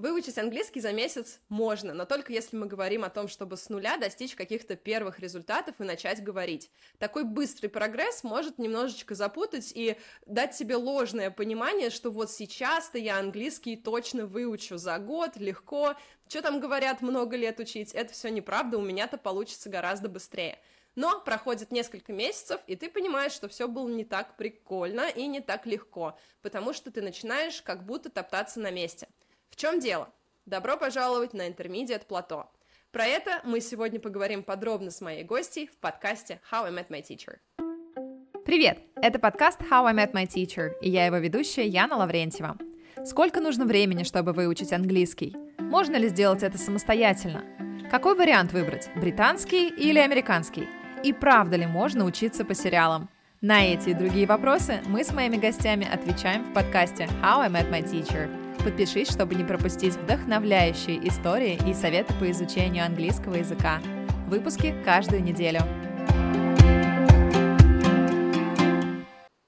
[0.00, 3.98] Выучить английский за месяц можно, но только если мы говорим о том, чтобы с нуля
[3.98, 6.70] достичь каких-то первых результатов и начать говорить.
[6.98, 13.18] Такой быстрый прогресс может немножечко запутать и дать себе ложное понимание, что вот сейчас-то я
[13.18, 15.94] английский точно выучу за год, легко.
[16.30, 17.92] Что там говорят, много лет учить?
[17.92, 20.58] Это все неправда, у меня-то получится гораздо быстрее.
[20.94, 25.42] Но проходит несколько месяцев, и ты понимаешь, что все было не так прикольно и не
[25.42, 29.06] так легко, потому что ты начинаешь как будто топтаться на месте–
[29.60, 30.08] чем дело?
[30.46, 32.46] Добро пожаловать на Intermediate Плато.
[32.92, 37.02] Про это мы сегодня поговорим подробно с моей гостьей в подкасте How I Met My
[37.02, 37.36] Teacher.
[38.46, 38.78] Привет!
[38.96, 42.56] Это подкаст How I Met My Teacher, и я его ведущая Яна Лаврентьева.
[43.04, 45.36] Сколько нужно времени, чтобы выучить английский?
[45.58, 47.44] Можно ли сделать это самостоятельно?
[47.90, 50.70] Какой вариант выбрать, британский или американский?
[51.04, 53.10] И правда ли можно учиться по сериалам?
[53.42, 57.70] На эти и другие вопросы мы с моими гостями отвечаем в подкасте How I Met
[57.70, 63.80] My Teacher– Подпишись, чтобы не пропустить вдохновляющие истории и советы по изучению английского языка.
[64.28, 65.60] Выпуски каждую неделю.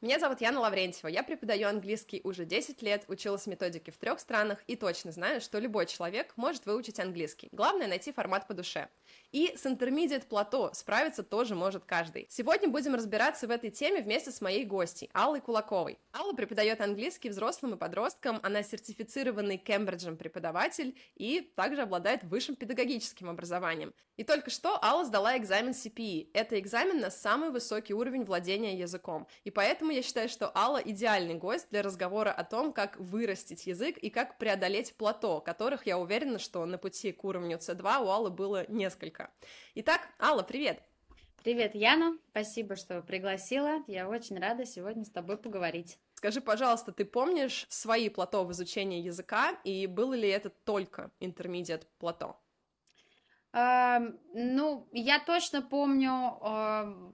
[0.01, 4.59] Меня зовут Яна Лаврентьева, я преподаю английский уже 10 лет, училась методике в трех странах
[4.67, 7.49] и точно знаю, что любой человек может выучить английский.
[7.53, 8.89] Главное найти формат по душе.
[9.33, 12.27] И с Intermediate плато справиться тоже может каждый.
[12.29, 15.99] Сегодня будем разбираться в этой теме вместе с моей гостьей, Аллой Кулаковой.
[16.15, 23.31] Алла преподает английский взрослым и подросткам, она сертифицированный Кембриджем преподаватель и также обладает высшим педагогическим
[23.31, 23.95] образованием.
[24.19, 26.29] И только что Алла сдала экзамен CPE.
[26.35, 29.27] Это экзамен на самый высокий уровень владения языком.
[29.45, 33.97] И поэтому я считаю, что Алла идеальный гость для разговора о том, как вырастить язык
[33.97, 38.31] и как преодолеть плато, которых я уверена, что на пути к уровню C2 у Аллы
[38.31, 39.31] было несколько человека.
[39.75, 40.83] Итак, Алла, привет!
[41.43, 43.83] Привет, Яна, спасибо, что пригласила.
[43.89, 45.99] Я очень рада сегодня с тобой поговорить.
[46.15, 51.85] Скажи, пожалуйста, ты помнишь свои плато в изучении языка, и было ли это только intermediate
[51.99, 52.41] плато?
[53.55, 56.39] Ну, я точно помню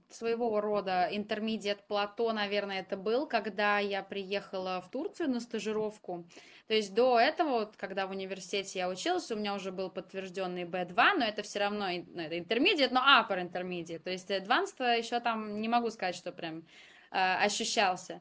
[0.09, 6.29] своего рода intermediate плато, наверное, это был, когда я приехала в Турцию на стажировку.
[6.69, 10.65] То есть до этого, вот, когда в университете я училась, у меня уже был подтвержденный
[10.65, 14.01] B2, но это все равно ну, это intermediate, но upper intermediate.
[14.01, 16.59] То есть advanced еще там не могу сказать, что прям
[17.11, 18.21] э, ощущался.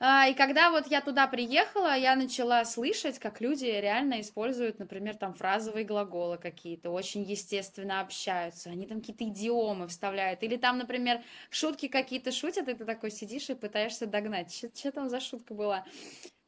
[0.00, 5.16] А, и когда вот я туда приехала, я начала слышать, как люди реально используют, например,
[5.16, 11.20] там фразовые глаголы какие-то, очень естественно общаются, они там какие-то идиомы вставляют, или там, например,
[11.50, 15.84] шутки какие-то шутят, и ты такой сидишь и пытаешься догнать, что там за шутка была.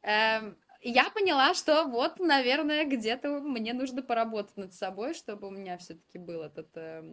[0.03, 5.77] Эм, я поняла, что вот, наверное, где-то мне нужно поработать над собой, чтобы у меня
[5.77, 7.03] все-таки был этот э,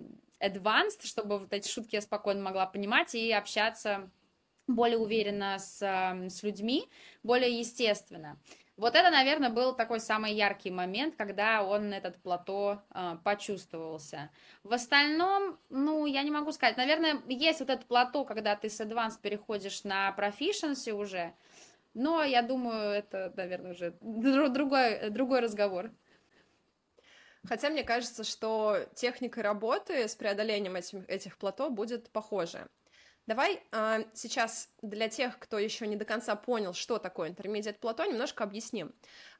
[0.41, 4.09] advanced, чтобы вот эти шутки я спокойно могла понимать и общаться
[4.69, 6.89] более уверенно с, с людьми,
[7.25, 8.39] более естественно.
[8.77, 14.31] Вот это, наверное, был такой самый яркий момент, когда он этот плато э, почувствовался.
[14.63, 16.77] В остальном, ну, я не могу сказать.
[16.77, 21.35] Наверное, есть вот этот плато, когда ты с Advanced переходишь на Proficiency уже.
[21.93, 25.91] Но я думаю, это, наверное, уже другой, другой разговор.
[27.45, 32.69] Хотя мне кажется, что техника работы с преодолением этих, этих плато будет похожая.
[33.29, 38.07] Давай э, сейчас для тех, кто еще не до конца понял, что такое intermediate плато,
[38.07, 38.95] немножко объясним.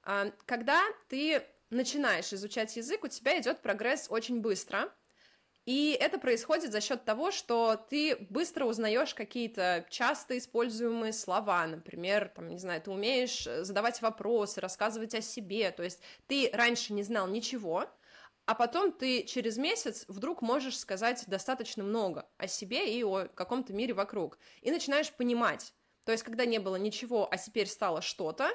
[0.05, 4.93] Э, когда ты начинаешь изучать язык, у тебя идет прогресс очень быстро,
[5.65, 12.31] и это происходит за счет того, что ты быстро узнаешь какие-то часто используемые слова, например,
[12.37, 17.03] там, не знаю, ты умеешь задавать вопросы, рассказывать о себе, то есть ты раньше не
[17.03, 17.87] знал ничего,
[18.49, 23.75] а потом ты через месяц вдруг можешь сказать достаточно много о себе и о каком-то
[23.75, 25.75] мире вокруг, и начинаешь понимать.
[26.07, 28.51] То есть, когда не было ничего, а теперь стало что-то,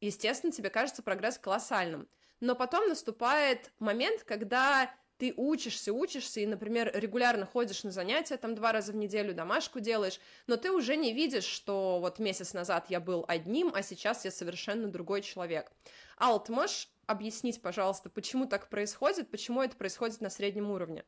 [0.00, 2.08] естественно, тебе кажется прогресс колоссальным.
[2.40, 8.54] Но потом наступает момент, когда ты учишься, учишься, и, например, регулярно ходишь на занятия, там
[8.54, 12.86] два раза в неделю домашку делаешь, но ты уже не видишь, что вот месяц назад
[12.88, 15.70] я был одним, а сейчас я совершенно другой человек.
[16.18, 21.04] Ал, ты можешь объяснить, пожалуйста, почему так происходит, почему это происходит на среднем уровне?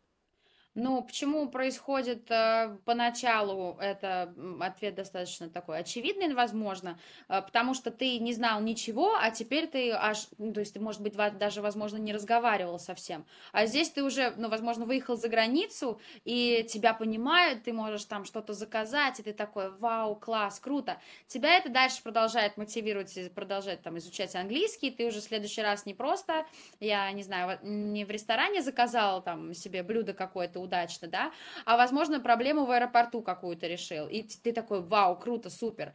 [0.74, 6.98] Ну, почему происходит э, поначалу, это ответ достаточно такой очевидный, возможно,
[7.28, 10.80] э, потому что ты не знал ничего, а теперь ты аж, ну, то есть ты,
[10.80, 13.26] может быть, даже, возможно, не разговаривал совсем.
[13.52, 18.24] А здесь ты уже, ну, возможно, выехал за границу, и тебя понимают, ты можешь там
[18.24, 20.98] что-то заказать, и ты такой, вау, класс, круто.
[21.26, 25.92] Тебя это дальше продолжает мотивировать, продолжать там изучать английский, ты уже в следующий раз не
[25.92, 26.46] просто,
[26.80, 31.32] я не знаю, не в ресторане заказал там себе блюдо какое-то, удачно, да,
[31.64, 35.92] а, возможно, проблему в аэропорту какую-то решил, и ты такой, вау, круто, супер.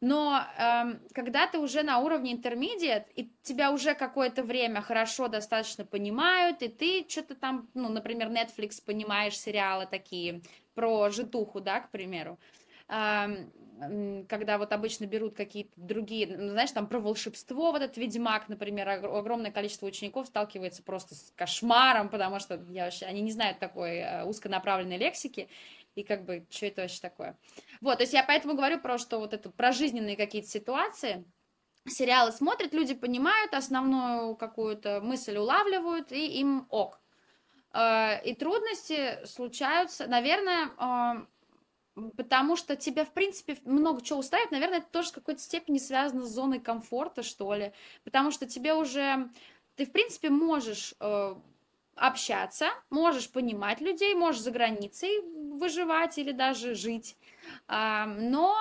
[0.00, 5.86] Но эм, когда ты уже на уровне интермедиат, и тебя уже какое-то время хорошо достаточно
[5.86, 10.42] понимают, и ты что-то там, ну, например, Netflix понимаешь сериалы такие
[10.74, 12.38] про житуху, да, к примеру,
[12.88, 13.50] эм,
[14.28, 18.88] когда вот обычно берут какие-то другие, ну, знаешь, там про волшебство, вот этот Ведьмак, например,
[18.88, 23.98] огромное количество учеников сталкивается просто с кошмаром, потому что я вообще, они не знают такой
[23.98, 25.48] э, узконаправленной лексики,
[25.94, 27.38] и как бы, что это вообще такое.
[27.80, 31.24] Вот, то есть я поэтому говорю про что вот это, про жизненные какие-то ситуации,
[31.86, 37.00] сериалы смотрят, люди понимают основную какую-то мысль, улавливают, и им ок.
[37.72, 41.26] Э, и трудности случаются, наверное, э,
[42.16, 44.52] Потому что тебя, в принципе, много чего устраивает.
[44.52, 47.72] Наверное, это тоже в какой-то степени связано с зоной комфорта, что ли.
[48.04, 49.30] Потому что тебе уже...
[49.76, 51.34] Ты, в принципе, можешь э,
[51.94, 55.20] общаться, можешь понимать людей, можешь за границей
[55.52, 57.16] выживать или даже жить.
[57.68, 58.54] Э, но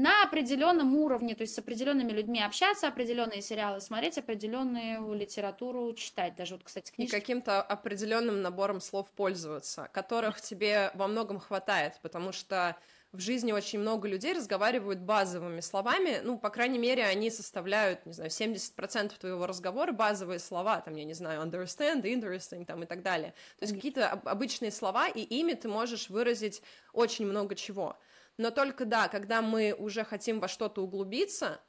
[0.00, 6.34] на определенном уровне, то есть с определенными людьми общаться, определенные сериалы смотреть, определенную литературу читать.
[6.36, 7.14] Даже вот, кстати, книжки.
[7.14, 12.76] И каким-то определенным набором слов пользоваться, которых тебе во многом хватает, потому что
[13.12, 18.12] в жизни очень много людей разговаривают базовыми словами, ну, по крайней мере, они составляют, не
[18.12, 23.02] знаю, 70% твоего разговора, базовые слова, там, я не знаю, understand, interesting, там, и так
[23.02, 23.34] далее.
[23.58, 26.62] То есть какие-то обычные слова, и ими ты можешь выразить
[26.92, 27.98] очень много чего.
[28.40, 31.60] Но только да, когда мы уже хотим во что-то углубиться,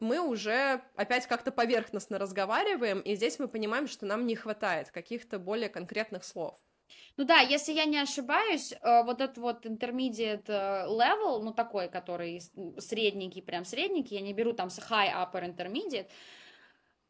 [0.00, 5.38] мы уже опять как-то поверхностно разговариваем, и здесь мы понимаем, что нам не хватает каких-то
[5.38, 6.58] более конкретных слов.
[7.16, 11.88] Ну да, если я не ошибаюсь, э, вот этот вот intermediate э, level, ну такой,
[11.88, 12.42] который
[12.78, 16.08] средненький, прям средненький, я не беру там high, upper, intermediate,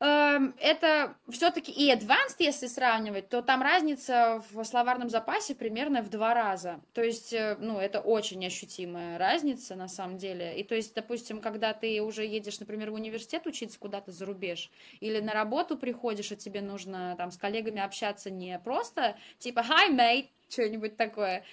[0.00, 6.34] это все-таки и advanced, если сравнивать, то там разница в словарном запасе примерно в два
[6.34, 6.80] раза.
[6.92, 10.56] То есть, э, ну, это очень ощутимая разница на самом деле.
[10.56, 14.70] И то есть, допустим, когда ты уже едешь, например, в университет учиться куда-то за рубеж,
[15.00, 19.90] или на работу приходишь, и тебе нужно там с коллегами общаться не просто типа hi
[19.90, 21.44] mate, что-нибудь такое.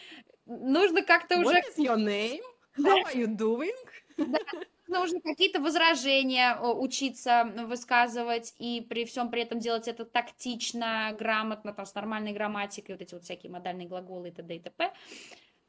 [0.46, 1.50] Нужно как-то уже...
[1.50, 2.42] What is your name?
[2.78, 3.74] How are you doing?
[4.18, 4.38] Да,
[4.88, 11.86] нужно какие-то возражения учиться высказывать и при всем при этом делать это тактично, грамотно, там,
[11.86, 14.56] с нормальной грамматикой, вот эти вот всякие модальные глаголы и т.д.
[14.56, 14.94] и т.п.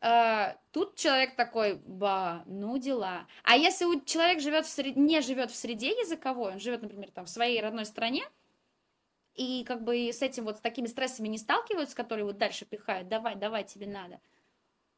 [0.02, 3.26] Uh, тут человек такой, ба, ну дела.
[3.44, 4.94] А если человек живет в сред...
[4.94, 8.22] не живет в среде языковой, он живет, например, там в своей родной стране,
[9.34, 13.08] и как бы с этим вот с такими стрессами не сталкиваются, которые вот дальше пихают,
[13.08, 14.20] давай, давай, тебе надо,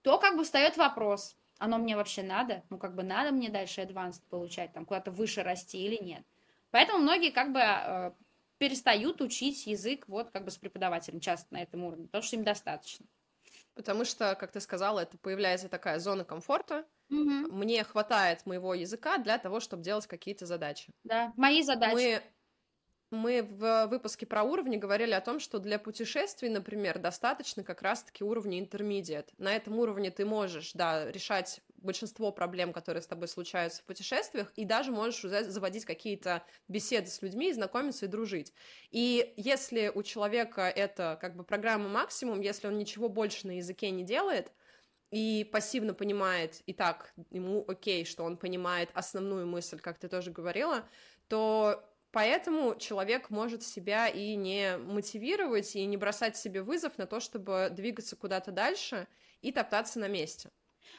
[0.02, 3.82] то как бы встает вопрос, оно мне вообще надо, ну как бы надо мне дальше
[3.82, 6.24] advanced получать, там куда-то выше расти или нет.
[6.70, 8.12] Поэтому многие как бы э,
[8.58, 12.44] перестают учить язык вот как бы с преподавателем часто на этом уровне, потому что им
[12.44, 13.06] достаточно.
[13.74, 16.84] Потому что, как ты сказала, это появляется такая зона комфорта.
[17.10, 17.52] Угу.
[17.52, 20.92] Мне хватает моего языка для того, чтобы делать какие-то задачи.
[21.04, 21.94] Да, мои задачи.
[21.94, 22.22] Мы
[23.10, 28.24] мы в выпуске про уровни говорили о том, что для путешествий, например, достаточно как раз-таки
[28.24, 29.28] уровня intermediate.
[29.38, 34.52] На этом уровне ты можешь, да, решать большинство проблем, которые с тобой случаются в путешествиях,
[34.56, 38.52] и даже можешь заводить какие-то беседы с людьми, знакомиться и дружить.
[38.90, 43.90] И если у человека это как бы программа максимум, если он ничего больше на языке
[43.90, 44.52] не делает,
[45.10, 50.30] и пассивно понимает, и так ему окей, что он понимает основную мысль, как ты тоже
[50.30, 50.86] говорила,
[51.28, 51.82] то
[52.18, 57.68] Поэтому человек может себя и не мотивировать, и не бросать себе вызов на то, чтобы
[57.70, 59.06] двигаться куда-то дальше
[59.40, 60.50] и топтаться на месте.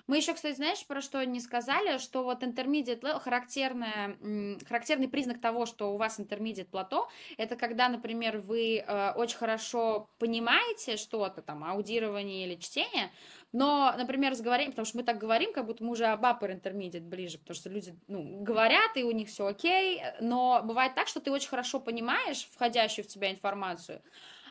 [0.07, 4.17] Мы еще, кстати, знаешь, про что не сказали, что вот intermediate level, характерная,
[4.65, 10.09] характерный признак того, что у вас intermediate плато, это когда, например, вы э, очень хорошо
[10.19, 13.11] понимаете что-то, там, аудирование или чтение,
[13.51, 17.01] но, например, разговариваем, потому что мы так говорим, как будто мы уже об upper intermediate
[17.01, 21.19] ближе, потому что люди, ну, говорят, и у них все окей, но бывает так, что
[21.19, 24.01] ты очень хорошо понимаешь входящую в тебя информацию,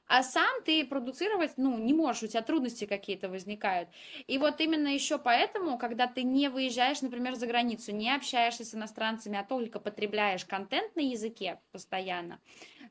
[0.08, 3.90] а сам ты продуцировать, ну, не можешь, у тебя трудности какие-то возникают.
[4.26, 8.74] И вот именно еще поэтому, когда ты не выезжаешь, например, за границу, не общаешься с
[8.74, 12.40] иностранцами, а только потребляешь контент на языке постоянно,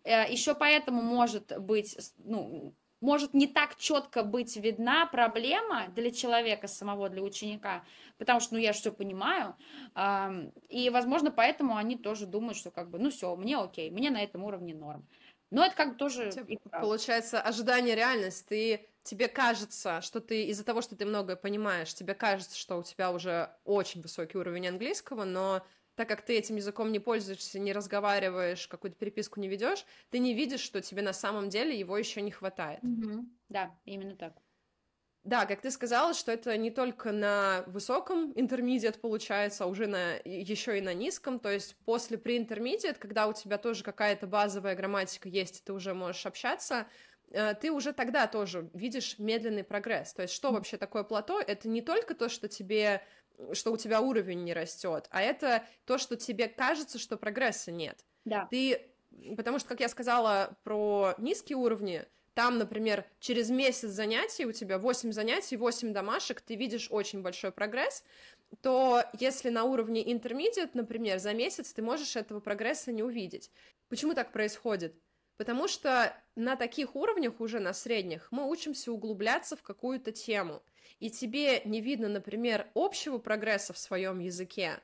[0.04, 6.68] э, еще поэтому может быть, ну, может не так четко быть видна проблема для человека
[6.68, 7.84] самого, для ученика,
[8.18, 9.56] потому что, ну, я же все понимаю,
[10.70, 14.24] и, возможно, поэтому они тоже думают, что, как бы, ну, все, мне окей, мне на
[14.24, 15.08] этом уровне норм.
[15.50, 16.30] Но это как бы тоже...
[16.72, 18.46] Получается, ожидание реальность.
[18.48, 22.84] Ты, тебе кажется, что ты из-за того, что ты многое понимаешь, тебе кажется, что у
[22.84, 25.66] тебя уже очень высокий уровень английского, но
[25.98, 30.36] так как ты этим языком не пользуешься, не разговариваешь, какую-то переписку не ведешь, ты не
[30.36, 32.82] видишь, что тебе на самом деле его еще не хватает.
[32.84, 33.26] Угу.
[33.50, 34.38] Да, именно так.
[35.24, 40.18] Да, как ты сказала, что это не только на высоком интермедиат получается, а уже на
[40.24, 41.40] еще и на низком.
[41.40, 46.26] То есть после pre-intermediate, когда у тебя тоже какая-то базовая грамматика есть, ты уже можешь
[46.28, 46.88] общаться,
[47.32, 50.14] э, ты уже тогда тоже видишь медленный прогресс.
[50.14, 51.42] То есть что вообще такое плато?
[51.42, 53.02] Это не только то, что тебе
[53.54, 58.04] что у тебя уровень не растет, а это то, что тебе кажется, что прогресса нет.
[58.26, 58.48] Да.
[58.50, 58.92] Ты,
[59.36, 64.78] потому что, как я сказала про низкие уровни, там, например, через месяц занятий, у тебя
[64.78, 68.04] 8 занятий, 8 домашек, ты видишь очень большой прогресс,
[68.62, 73.50] то если на уровне intermediate, например, за месяц ты можешь этого прогресса не увидеть.
[73.90, 74.94] Почему так происходит?
[75.38, 80.64] Потому что на таких уровнях, уже на средних, мы учимся углубляться в какую-то тему.
[81.00, 84.80] И тебе не видно, например, общего прогресса в своем языке,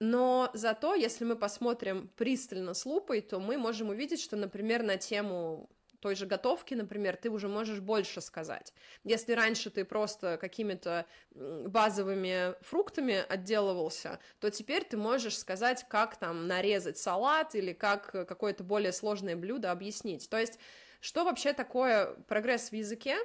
[0.00, 4.96] но зато, если мы посмотрим пристально с лупой, то мы можем увидеть, что, например, на
[4.96, 5.68] тему
[6.00, 8.72] той же готовки, например, ты уже можешь больше сказать.
[9.04, 16.46] Если раньше ты просто какими-то базовыми фруктами отделывался, то теперь ты можешь сказать, как там
[16.46, 20.28] нарезать салат или как какое-то более сложное блюдо объяснить.
[20.28, 20.58] То есть,
[21.00, 23.16] что вообще такое прогресс в языке?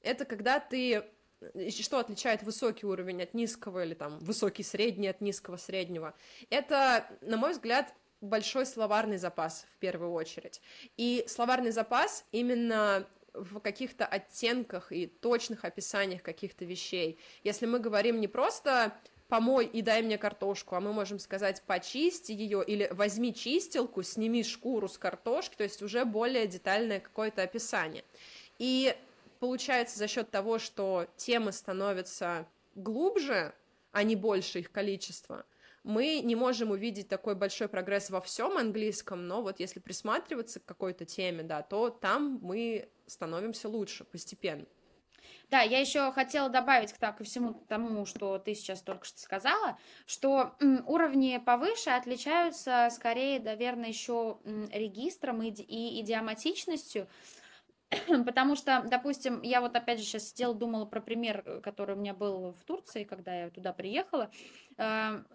[0.00, 1.04] Это когда ты
[1.70, 6.14] что отличает высокий уровень от низкого или там высокий средний от низкого среднего?
[6.50, 10.60] Это, на мой взгляд, большой словарный запас в первую очередь.
[10.96, 17.18] И словарный запас именно в каких-то оттенках и точных описаниях каких-то вещей.
[17.44, 18.94] Если мы говорим не просто
[19.28, 24.42] помой и дай мне картошку, а мы можем сказать почисти ее или возьми чистилку, сними
[24.42, 28.04] шкуру с картошки, то есть уже более детальное какое-то описание.
[28.58, 28.96] И
[29.38, 33.54] получается за счет того, что темы становятся глубже,
[33.92, 35.44] а не больше их количество–
[35.84, 40.64] мы не можем увидеть такой большой прогресс во всем английском, но вот если присматриваться к
[40.64, 44.66] какой-то теме, да, то там мы становимся лучше постепенно.
[45.50, 49.18] Да, я еще хотела добавить к, так, ко всему тому, что ты сейчас только что
[49.18, 50.54] сказала, что
[50.86, 54.38] уровни повыше отличаются скорее, наверное, еще
[54.70, 57.08] регистром и, и идиоматичностью,
[58.26, 61.98] потому что, допустим, я вот опять же сейчас сидела, думала про пример, э, который у
[61.98, 64.30] меня был в Турции, когда я туда приехала.
[64.76, 65.26] Эм,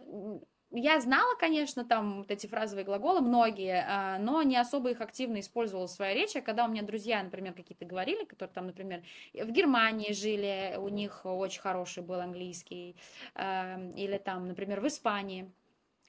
[0.75, 5.39] я знала, конечно, там вот эти фразовые глаголы, многие, а, но не особо их активно
[5.39, 6.41] использовала в своей речи.
[6.41, 11.21] Когда у меня друзья, например, какие-то говорили, которые там, например, в Германии жили, у них
[11.25, 12.95] очень хороший был английский,
[13.35, 15.51] эм, или там, например, в Испании,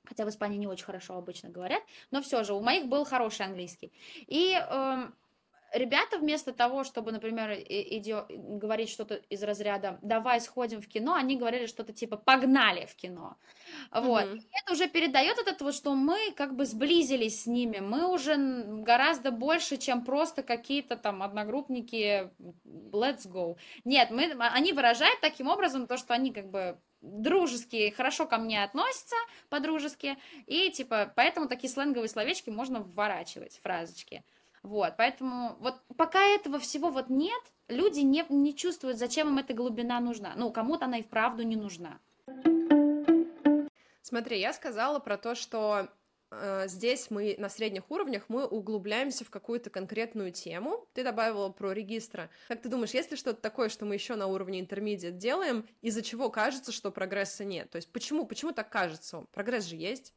[0.07, 3.45] хотя в Испании не очень хорошо обычно говорят, но все же у моих был хороший
[3.45, 3.93] английский.
[4.27, 5.15] И эм,
[5.75, 11.37] ребята вместо того, чтобы, например, идё, говорить что-то из разряда «давай сходим в кино», они
[11.37, 13.37] говорили что-то типа «погнали в кино».
[13.93, 14.25] Вот.
[14.25, 14.41] Mm-hmm.
[14.63, 19.31] это уже передает этот вот, что мы как бы сблизились с ними, мы уже гораздо
[19.31, 22.31] больше, чем просто какие-то там одногруппники
[22.93, 23.57] «let's go».
[23.85, 28.63] Нет, мы, они выражают таким образом то, что они как бы дружеские, хорошо ко мне
[28.65, 29.17] относятся
[29.51, 30.17] по-дружески,
[30.47, 34.25] и типа, поэтому такие сленговые словечки можно вворачивать, фразочки.
[34.65, 39.53] Вот, поэтому вот пока этого всего вот нет, люди не, не чувствуют, зачем им эта
[39.53, 40.33] глубина нужна.
[40.37, 42.01] Ну, кому-то она и вправду не нужна.
[44.01, 45.89] Смотри, я сказала про то, что
[46.31, 50.89] э, здесь мы на средних уровнях мы углубляемся в какую-то конкретную тему.
[50.95, 52.31] Ты добавила про регистра.
[52.49, 56.01] Как ты думаешь, есть ли что-то такое, что мы еще на уровне интермедиат делаем, из-за
[56.01, 57.69] чего кажется, что прогресса нет?
[57.69, 59.27] То есть почему, почему так кажется?
[59.31, 60.15] Прогресс же есть.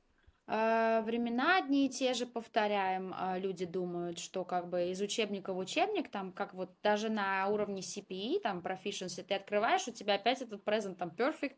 [0.50, 3.14] А, времена одни и те же повторяем.
[3.18, 7.48] А, люди думают, что как бы из учебника в учебник, там, как вот даже на
[7.48, 11.58] уровне CPE, там, proficiency, ты открываешь, у тебя опять этот present, там, perfect,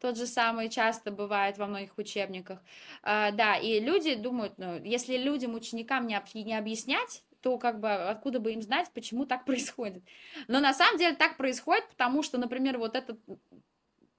[0.00, 2.62] тот же самый часто бывает во многих учебниках.
[3.02, 7.90] А, да, и люди думают, ну, если людям, ученикам не, не объяснять, то как бы
[7.90, 10.04] откуда бы им знать, почему так происходит.
[10.46, 13.18] Но на самом деле так происходит, потому что, например, вот этот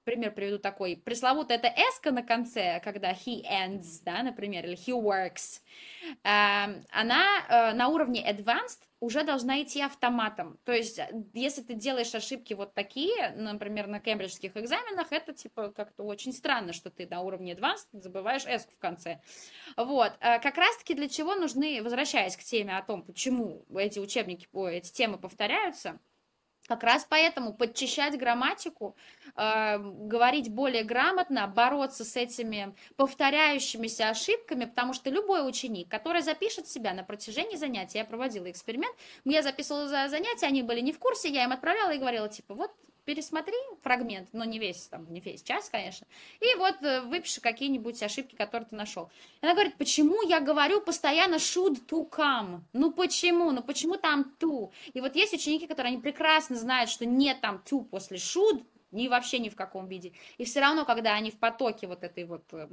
[0.04, 0.96] пример приведу такой.
[0.96, 5.60] Пресловутая это s на конце, когда he ends, да, например, или he works,
[6.24, 10.58] эм, она э, на уровне advanced уже должна идти автоматом.
[10.64, 15.70] То есть, э, если ты делаешь ошибки вот такие, например, на кембриджских экзаменах, это типа
[15.72, 19.20] как-то очень странно, что ты на уровне advanced забываешь s в конце.
[19.76, 20.12] Вот.
[20.20, 24.92] Э, как раз-таки для чего нужны, возвращаясь к теме о том, почему эти учебники, эти
[24.92, 25.98] темы повторяются,
[26.68, 28.96] как раз поэтому подчищать грамматику,
[29.36, 36.68] э, говорить более грамотно, бороться с этими повторяющимися ошибками, потому что любой ученик, который запишет
[36.68, 40.98] себя на протяжении занятий, я проводила эксперимент, я записывала за занятия, они были не в
[40.98, 42.70] курсе, я им отправляла и говорила, типа, вот
[43.04, 46.06] пересмотри фрагмент, но не весь, там, не весь час, конечно,
[46.40, 49.10] и вот э, выпиши какие-нибудь ошибки, которые ты нашел.
[49.40, 52.60] Она говорит, почему я говорю постоянно should to come?
[52.72, 53.50] Ну почему?
[53.50, 54.70] Ну почему там to?
[54.92, 59.08] И вот есть ученики, которые они прекрасно знают, что нет там to после should, ни
[59.08, 60.12] вообще ни в каком виде.
[60.38, 62.66] И все равно, когда они в потоке вот этой вот э,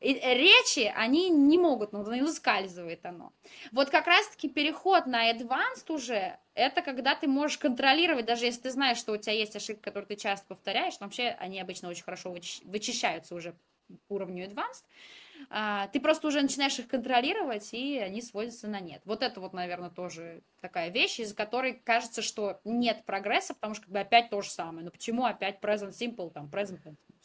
[0.00, 3.32] речи, они не могут, ну, не выскальзывает оно.
[3.72, 8.70] Вот как раз-таки переход на advanced уже, это когда ты можешь контролировать, даже если ты
[8.70, 12.04] знаешь, что у тебя есть ошибки, которые ты часто повторяешь, но вообще они обычно очень
[12.04, 12.34] хорошо
[12.64, 13.54] вычищаются уже
[14.08, 14.84] уровню advanced,
[15.92, 19.02] ты просто уже начинаешь их контролировать, и они сводятся на нет.
[19.04, 23.84] Вот это вот, наверное, тоже такая вещь, из-за которой кажется, что нет прогресса, потому что
[23.84, 24.84] как бы опять то же самое.
[24.84, 27.23] Но почему опять present simple, там, present continuous?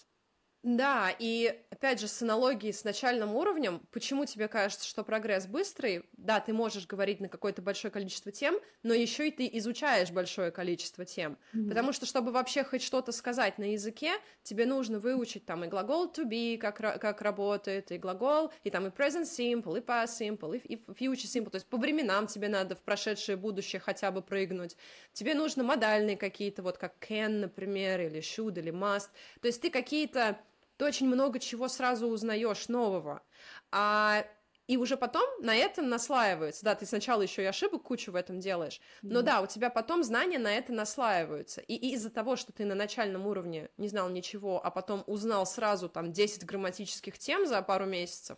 [0.61, 6.03] Да, и опять же, с аналогией с начальным уровнем, почему тебе кажется, что прогресс быстрый?
[6.17, 10.51] Да, ты можешь говорить на какое-то большое количество тем, но еще и ты изучаешь большое
[10.51, 11.37] количество тем.
[11.53, 11.69] Mm-hmm.
[11.69, 14.11] Потому что, чтобы вообще хоть что-то сказать на языке,
[14.43, 18.85] тебе нужно выучить там и глагол to be, как, как работает, и глагол, и там
[18.85, 21.51] и present simple, и past simple, и, и future simple.
[21.51, 24.75] То есть по временам тебе надо в прошедшее будущее хотя бы прыгнуть.
[25.13, 29.07] Тебе нужно модальные какие-то, вот как can, например, или should, или must.
[29.39, 30.37] То есть ты какие-то
[30.79, 33.21] ты очень много чего сразу узнаешь нового.
[33.69, 34.25] А
[34.65, 36.63] и уже потом на это наслаиваются.
[36.63, 39.69] Да, ты сначала еще и ошибок кучу в этом делаешь, но mm да, у тебя
[39.69, 41.59] потом знания на это наслаиваются.
[41.61, 45.45] И, и из-за того, что ты на начальном уровне не знал ничего, а потом узнал
[45.45, 48.37] сразу там 10 грамматических тем за пару месяцев,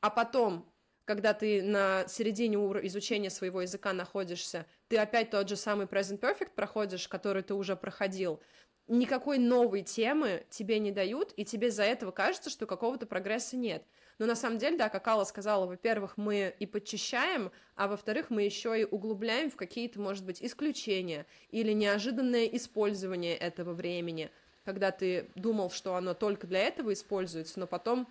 [0.00, 0.70] а потом
[1.06, 2.56] когда ты на середине
[2.86, 7.74] изучения своего языка находишься, ты опять тот же самый present perfect проходишь, который ты уже
[7.74, 8.40] проходил,
[8.90, 13.84] никакой новой темы тебе не дают, и тебе за этого кажется, что какого-то прогресса нет.
[14.18, 18.42] Но на самом деле, да, как Алла сказала, во-первых, мы и подчищаем, а во-вторых, мы
[18.42, 24.30] еще и углубляем в какие-то, может быть, исключения или неожиданное использование этого времени,
[24.64, 28.08] когда ты думал, что оно только для этого используется, но потом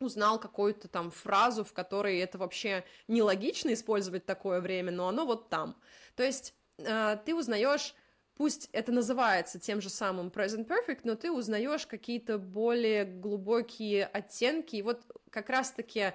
[0.00, 5.48] узнал какую-то там фразу, в которой это вообще нелогично использовать такое время, но оно вот
[5.48, 5.76] там.
[6.16, 7.94] То есть э, ты узнаешь
[8.40, 14.76] пусть это называется тем же самым present perfect, но ты узнаешь какие-то более глубокие оттенки,
[14.76, 16.14] и вот как раз-таки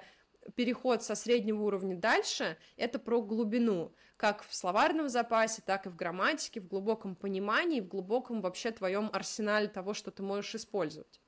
[0.56, 5.94] переход со среднего уровня дальше— это про глубину, как в словарном запасе, так и в
[5.94, 11.20] грамматике, в глубоком понимании, в глубоком вообще твоем арсенале того, что ты можешь использовать.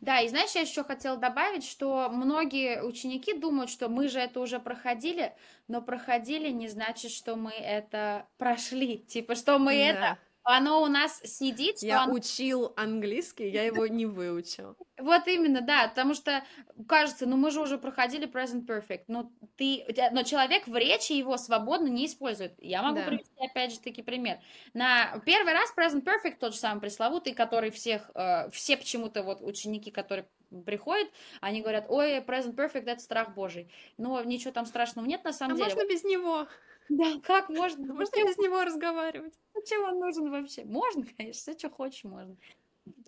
[0.00, 4.40] Да, и знаешь, я еще хотела добавить, что многие ученики думают, что мы же это
[4.40, 5.34] уже проходили,
[5.66, 9.78] но проходили не значит, что мы это прошли, типа, что мы да.
[9.78, 11.82] это оно у нас сидит.
[11.82, 12.14] Я оно...
[12.14, 14.76] учил английский, я его не выучил.
[14.96, 16.42] Вот именно, да, потому что
[16.88, 21.36] кажется, ну мы же уже проходили present perfect, но ты, но человек в речи его
[21.36, 22.54] свободно не использует.
[22.58, 23.06] Я могу да.
[23.06, 24.38] привести опять же таки пример.
[24.72, 29.42] На первый раз present perfect тот же самый пресловутый, который всех, э, все почему-то вот
[29.42, 30.26] ученики, которые
[30.64, 31.08] приходят,
[31.42, 33.70] они говорят, ой, present perfect это страх божий.
[33.98, 35.74] Но ничего там страшного нет на самом а деле.
[35.74, 36.48] можно без него?
[36.88, 37.94] Да, как можно?
[37.94, 39.34] Можно без него разговаривать?
[39.54, 40.64] Зачем он нужен вообще?
[40.64, 42.36] Можно, конечно, все, что хочешь, можно.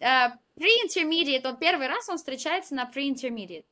[0.01, 3.65] Uh, pre-intermediate, он первый раз он встречается на pre-intermediate.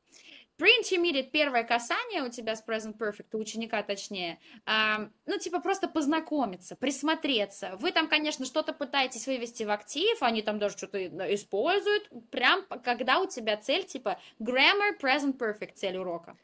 [0.58, 5.86] Pre-intermediate, первое касание у тебя с present perfect, у ученика точнее, uh, ну, типа просто
[5.86, 7.76] познакомиться, присмотреться.
[7.78, 13.20] Вы там, конечно, что-то пытаетесь вывести в актив, они там даже что-то используют, прям когда
[13.20, 16.36] у тебя цель, типа grammar, present perfect, цель урока.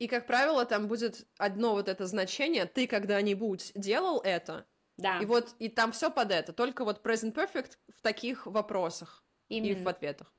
[0.00, 5.18] И, как правило, там будет одно вот это значение, ты когда-нибудь делал это, да.
[5.18, 9.72] И вот, и там все под это, только вот present perfect в таких вопросах Именно.
[9.72, 10.32] и в ответах.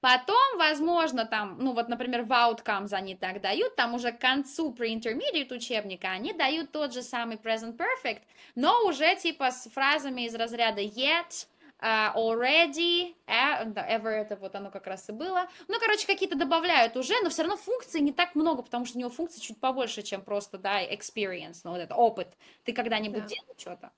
[0.00, 4.72] Потом, возможно, там, ну вот, например, в outcomes они так дают, там уже к концу
[4.72, 8.22] pre-intermediate учебника они дают тот же самый present perfect,
[8.54, 11.48] но уже типа с фразами из разряда yet,
[11.80, 15.48] already, ever, это вот оно как раз и было.
[15.68, 19.00] Ну, короче, какие-то добавляют уже, но все равно функций не так много, потому что у
[19.00, 22.28] него функций чуть побольше, чем просто, да, experience, ну, вот это опыт.
[22.64, 23.28] Ты когда-нибудь да.
[23.28, 23.92] делал что-то.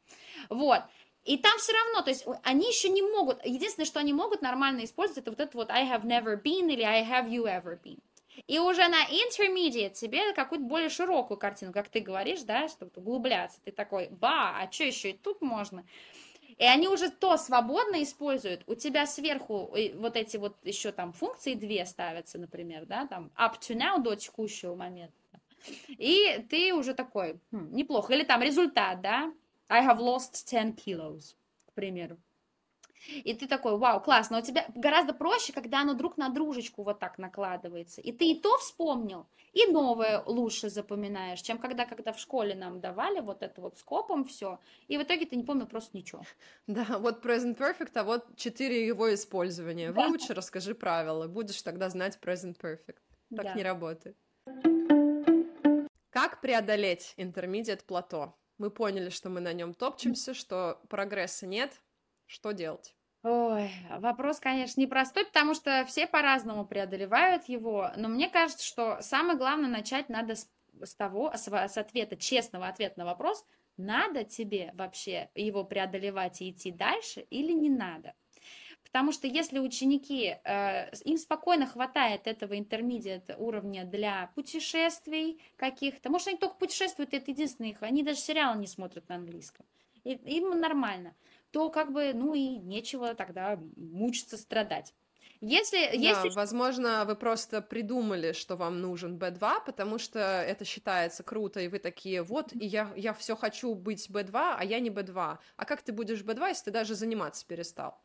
[0.48, 0.82] Вот.
[1.24, 4.84] И там все равно, то есть они еще не могут, единственное, что они могут нормально
[4.84, 8.00] использовать, это вот это вот I have never been или I have you ever been.
[8.46, 13.60] И уже на intermediate тебе какую-то более широкую картину, как ты говоришь, да, чтобы углубляться.
[13.64, 15.84] Ты такой, ба, а что еще и тут можно?
[16.60, 18.64] И они уже то свободно используют.
[18.66, 23.54] У тебя сверху вот эти вот еще там функции две ставятся, например, да, там up
[23.60, 25.40] to now до текущего момента.
[25.88, 28.12] И ты уже такой, хм, неплохо.
[28.12, 29.32] Или там результат, да,
[29.70, 32.18] I have lost 10 kilos, к примеру.
[33.08, 34.38] И ты такой, вау, классно.
[34.38, 38.00] У тебя гораздо проще, когда оно друг на дружечку вот так накладывается.
[38.00, 42.80] И ты и то вспомнил, и новое лучше запоминаешь, чем когда, когда в школе нам
[42.80, 44.58] давали вот это вот скопом все,
[44.88, 46.22] и в итоге ты не помнил просто ничего.
[46.66, 49.92] Да, вот present perfect, а вот четыре его использования.
[49.92, 50.08] Да.
[50.08, 52.98] Выучи, расскажи правила, будешь тогда знать present perfect.
[53.34, 53.54] Так да.
[53.54, 54.16] не работает.
[56.10, 58.34] Как преодолеть intermediate плато?
[58.58, 61.80] Мы поняли, что мы на нем топчемся, что прогресса нет,
[62.30, 62.94] что делать?
[63.22, 69.36] Ой, вопрос, конечно, непростой, потому что все по-разному преодолевают его, но мне кажется, что самое
[69.36, 70.48] главное начать надо с,
[70.82, 73.44] с того, с, с ответа, честного ответа на вопрос,
[73.76, 78.14] надо тебе вообще его преодолевать и идти дальше или не надо.
[78.84, 86.28] Потому что если ученики, э, им спокойно хватает этого интермедиат уровня для путешествий каких-то, может,
[86.28, 89.66] они только путешествуют, это единственное их, они даже сериалы не смотрят на английском,
[90.04, 91.14] и, им нормально
[91.50, 94.94] то как бы, ну и нечего тогда мучиться, страдать.
[95.42, 96.28] Если, да, если...
[96.30, 101.78] возможно, вы просто придумали, что вам нужен B2, потому что это считается круто, и вы
[101.78, 105.38] такие, вот, и я, я все хочу быть B2, а я не B2.
[105.56, 107.98] А как ты будешь B2, если ты даже заниматься перестал?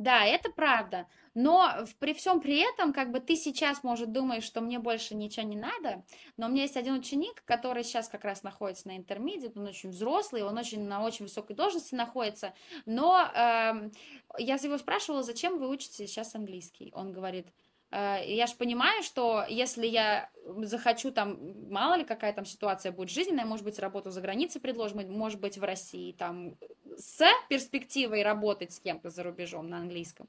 [0.00, 1.06] Да, это правда.
[1.34, 5.46] Но при всем при этом, как бы ты сейчас, может, думаешь, что мне больше ничего
[5.46, 6.02] не надо,
[6.38, 9.90] но у меня есть один ученик, который сейчас как раз находится на интермедиат, он очень
[9.90, 12.54] взрослый, он очень на очень высокой должности находится,
[12.86, 13.90] но э,
[14.38, 16.90] я его спрашивала, зачем вы учите сейчас английский?
[16.94, 17.48] Он говорит,
[17.92, 20.30] я же понимаю, что если я
[20.62, 21.38] захочу там,
[21.70, 25.58] мало ли какая там ситуация будет жизненная, может быть, работу за границей предложить, может быть,
[25.58, 26.56] в России, там,
[26.96, 30.28] с перспективой работать с кем-то за рубежом на английском.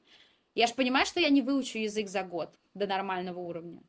[0.55, 3.81] Я же понимаю, что я не выучу язык за год до нормального уровня.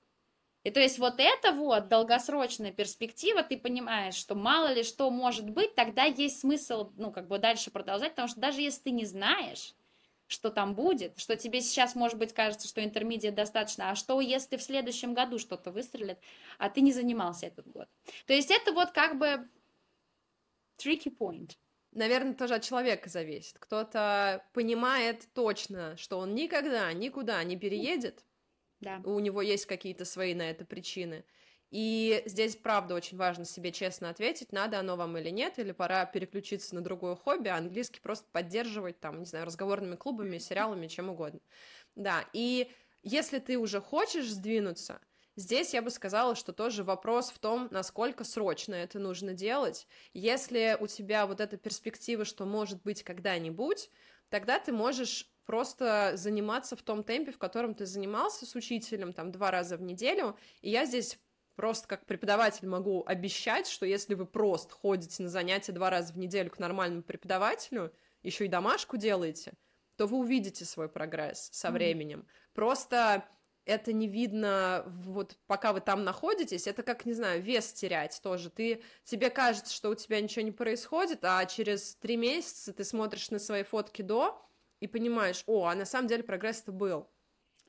[0.64, 5.50] И то есть вот это вот долгосрочная перспектива, ты понимаешь, что мало ли что может
[5.50, 9.04] быть, тогда есть смысл, ну, как бы дальше продолжать, потому что даже если ты не
[9.04, 9.74] знаешь,
[10.32, 14.56] что там будет, что тебе сейчас, может быть, кажется, что интермедиат достаточно, а что, если
[14.56, 16.18] в следующем году что-то выстрелит,
[16.58, 17.88] а ты не занимался этот год.
[18.26, 19.48] То есть это вот как бы
[20.78, 21.52] tricky point.
[21.92, 23.58] Наверное, тоже от человека зависит.
[23.58, 28.24] Кто-то понимает точно, что он никогда никуда не переедет,
[28.80, 29.00] да.
[29.04, 31.24] у него есть какие-то свои на это причины,
[31.72, 36.04] и здесь, правда, очень важно себе честно ответить, надо оно вам или нет, или пора
[36.04, 41.08] переключиться на другое хобби, а английский просто поддерживать, там, не знаю, разговорными клубами, сериалами, чем
[41.08, 41.40] угодно.
[41.96, 42.70] Да, и
[43.02, 45.00] если ты уже хочешь сдвинуться,
[45.34, 49.88] Здесь я бы сказала, что тоже вопрос в том, насколько срочно это нужно делать.
[50.12, 53.88] Если у тебя вот эта перспектива, что может быть когда-нибудь,
[54.28, 59.32] тогда ты можешь просто заниматься в том темпе, в котором ты занимался с учителем, там,
[59.32, 60.36] два раза в неделю.
[60.60, 61.18] И я здесь
[61.62, 66.18] Просто как преподаватель могу обещать, что если вы просто ходите на занятия два раза в
[66.18, 67.92] неделю к нормальному преподавателю,
[68.24, 69.52] еще и домашку делаете,
[69.94, 72.18] то вы увидите свой прогресс со временем.
[72.18, 72.54] Mm-hmm.
[72.54, 73.24] Просто
[73.64, 78.50] это не видно, вот пока вы там находитесь, это как, не знаю, вес терять тоже.
[78.50, 83.30] Ты, тебе кажется, что у тебя ничего не происходит, а через три месяца ты смотришь
[83.30, 84.44] на свои фотки до
[84.80, 87.08] и понимаешь, о, а на самом деле прогресс-то был.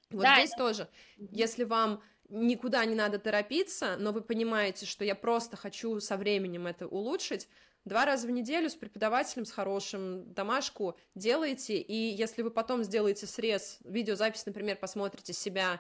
[0.10, 0.58] Вот да, здесь это...
[0.58, 2.02] тоже, если вам
[2.34, 7.48] никуда не надо торопиться, но вы понимаете, что я просто хочу со временем это улучшить,
[7.86, 13.28] два раза в неделю с преподавателем, с хорошим домашку делаете, и если вы потом сделаете
[13.28, 15.80] срез, видеозапись, например, посмотрите себя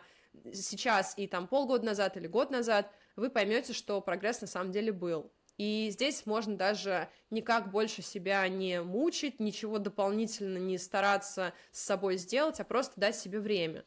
[0.53, 4.91] сейчас и там полгода назад или год назад, вы поймете, что прогресс на самом деле
[4.91, 5.31] был.
[5.57, 12.17] И здесь можно даже никак больше себя не мучить, ничего дополнительно не стараться с собой
[12.17, 13.85] сделать, а просто дать себе время.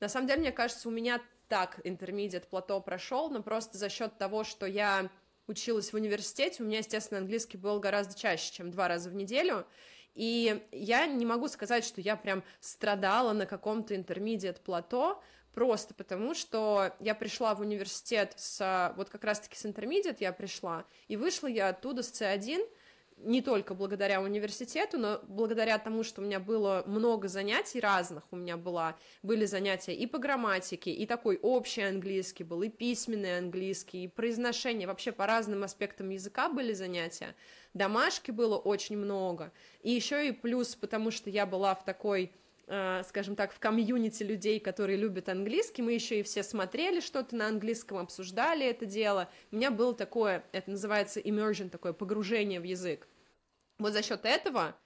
[0.00, 4.18] На самом деле, мне кажется, у меня так интермедиат плато прошел, но просто за счет
[4.18, 5.10] того, что я
[5.46, 9.66] училась в университете, у меня, естественно, английский был гораздо чаще, чем два раза в неделю,
[10.14, 16.34] и я не могу сказать, что я прям страдала на каком-то интермедиат плато, просто потому
[16.34, 21.46] что я пришла в университет с, вот как раз-таки с интермедиат я пришла, и вышла
[21.46, 22.66] я оттуда с C1,
[23.16, 28.36] не только благодаря университету, но благодаря тому, что у меня было много занятий разных, у
[28.36, 34.04] меня была, были занятия и по грамматике, и такой общий английский был, и письменный английский,
[34.04, 37.34] и произношение, вообще по разным аспектам языка были занятия,
[37.72, 42.32] домашки было очень много, и еще и плюс, потому что я была в такой
[42.66, 47.48] скажем так, в комьюнити людей, которые любят английский, мы еще и все смотрели что-то на
[47.48, 49.28] английском, обсуждали это дело.
[49.50, 53.06] У меня было такое, это называется immersion, такое погружение в язык.
[53.78, 54.76] Вот за счет этого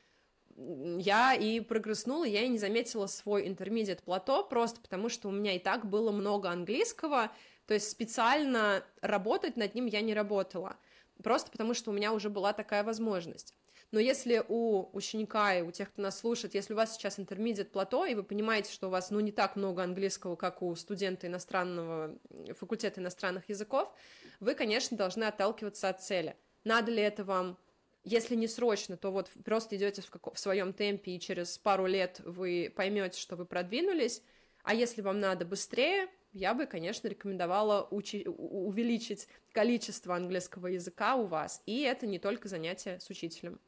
[0.57, 5.53] я и прогресснула, я и не заметила свой интермедиат плато, просто потому что у меня
[5.53, 7.31] и так было много английского,
[7.67, 10.77] то есть специально работать над ним я не работала,
[11.23, 13.55] просто потому что у меня уже была такая возможность.
[13.91, 17.71] Но если у ученика и у тех, кто нас слушает, если у вас сейчас интермедиат
[17.71, 21.27] плато, и вы понимаете, что у вас, ну, не так много английского, как у студента
[21.27, 22.19] иностранного,
[22.59, 23.93] факультета иностранных языков,
[24.41, 26.37] вы, конечно, должны отталкиваться от цели.
[26.65, 27.59] Надо ли это вам
[28.05, 32.21] если не срочно, то вот просто идете в, в своем темпе, и через пару лет
[32.25, 34.23] вы поймете, что вы продвинулись.
[34.63, 41.27] А если вам надо быстрее, я бы, конечно, рекомендовала учи- увеличить количество английского языка у
[41.27, 41.63] вас.
[41.67, 43.61] И это не только занятие с учителем.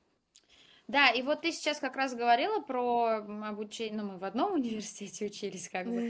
[0.90, 5.26] Да, и вот ты сейчас как раз говорила про обучение, ну, мы в одном университете
[5.26, 6.04] учились, как бы.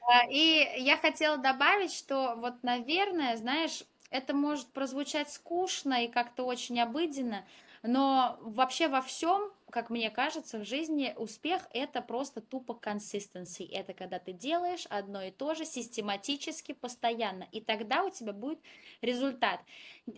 [0.00, 6.44] А, и я хотела добавить, что вот, наверное, знаешь, это может прозвучать скучно и как-то
[6.44, 7.46] очень обыденно,
[7.86, 13.68] но вообще во всем, как мне кажется, в жизни успех это просто тупо consistency.
[13.70, 17.46] Это когда ты делаешь одно и то же систематически, постоянно.
[17.52, 18.58] И тогда у тебя будет
[19.02, 19.60] результат.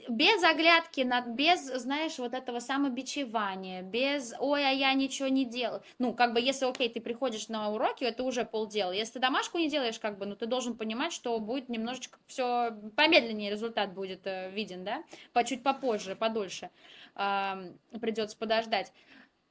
[0.08, 5.82] Без оглядки, на, без, знаешь, вот этого самобичевания, без «ой, а я ничего не делал».
[5.98, 8.92] Ну, как бы, если, окей, ты приходишь на уроки, это уже полдела.
[8.92, 12.76] Если ты домашку не делаешь, как бы, ну, ты должен понимать, что будет немножечко все
[12.96, 15.02] помедленнее результат будет э, виден, да,
[15.32, 16.70] по чуть попозже, подольше
[18.00, 18.92] придется подождать.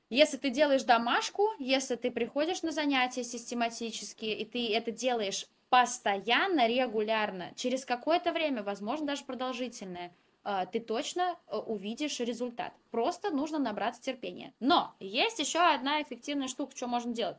[0.10, 6.66] Если ты делаешь домашку, если ты приходишь на занятия систематически, и ты это делаешь постоянно,
[6.68, 10.14] регулярно, через какое-то время, возможно, даже продолжительное,
[10.46, 12.72] а, ты точно э, увидишь результат.
[12.90, 14.54] Просто нужно набраться терпения.
[14.62, 17.36] Но есть еще одна эффективная штука, что можно делать.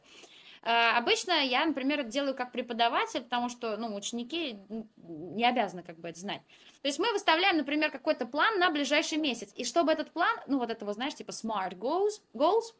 [0.62, 4.59] А, обычно я, например, делаю как преподаватель, потому что, ну, ученики
[4.97, 6.42] не обязаны как бы это знать.
[6.83, 9.53] То есть мы выставляем, например, какой-то план на ближайший месяц.
[9.55, 12.75] И чтобы этот план, ну, вот этого, знаешь, типа smart goals, goals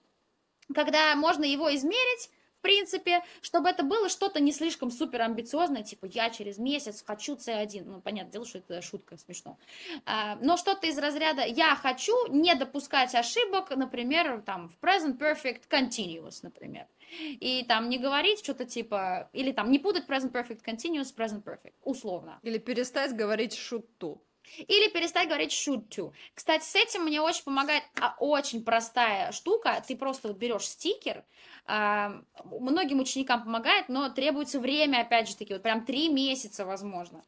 [0.75, 6.07] когда можно его измерить, в принципе, чтобы это было что-то не слишком супер амбициозное, типа
[6.07, 7.85] я через месяц хочу C1.
[7.85, 9.57] Ну, понятное дело, что это шутка, смешно.
[10.05, 15.69] А, но что-то из разряда я хочу не допускать ошибок, например, там в present perfect
[15.71, 16.87] continuous, например.
[17.21, 21.75] И там не говорить что-то типа, или там не путать present perfect continuous, present perfect,
[21.83, 22.38] условно.
[22.42, 24.18] Или перестать говорить should to.
[24.66, 26.12] Или перестать говорить should to.
[26.35, 29.83] Кстати, с этим мне очень помогает а, очень простая штука.
[29.87, 31.25] Ты просто вот берешь стикер.
[31.66, 37.23] А, многим ученикам помогает, но требуется время, опять же таки, вот прям три месяца, возможно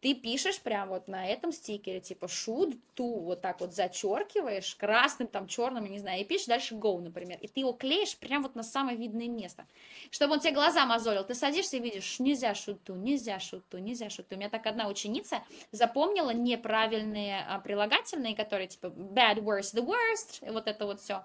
[0.00, 5.28] ты пишешь прям вот на этом стикере, типа should to, вот так вот зачеркиваешь красным,
[5.28, 8.54] там, черным, не знаю, и пишешь дальше go, например, и ты его клеишь прям вот
[8.54, 9.66] на самое видное место,
[10.10, 11.24] чтобы он тебе глаза мозолил.
[11.24, 14.34] Ты садишься и видишь, нельзя should to, нельзя should to, нельзя should to.
[14.34, 20.46] У меня так одна ученица запомнила неправильные а, прилагательные, которые типа bad, worse, the worst,
[20.46, 21.24] и вот это вот все.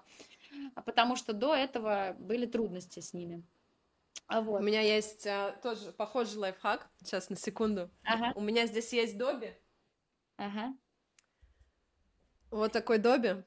[0.84, 3.42] Потому что до этого были трудности с ними.
[4.26, 4.60] А вот.
[4.60, 6.88] У меня есть а, тоже похожий лайфхак.
[7.02, 7.90] Сейчас, на секунду.
[8.04, 8.32] Ага.
[8.34, 9.52] У меня здесь есть Доби.
[10.36, 10.74] Ага.
[12.50, 13.44] Вот такой Доби.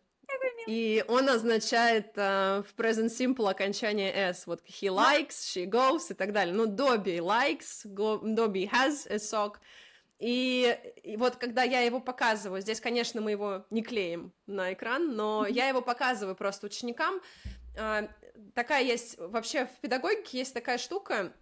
[0.67, 4.45] И он означает uh, в present simple окончание s.
[4.47, 6.53] Вот he likes, she goes и так далее.
[6.53, 9.59] Ну, Dobby likes, go, Dobby has a sock.
[10.19, 15.15] И, и вот когда я его показываю, здесь, конечно, мы его не клеим на экран,
[15.15, 17.21] но я его показываю просто ученикам,
[17.77, 18.09] uh,
[18.54, 21.34] такая есть, вообще в педагогике есть такая штука,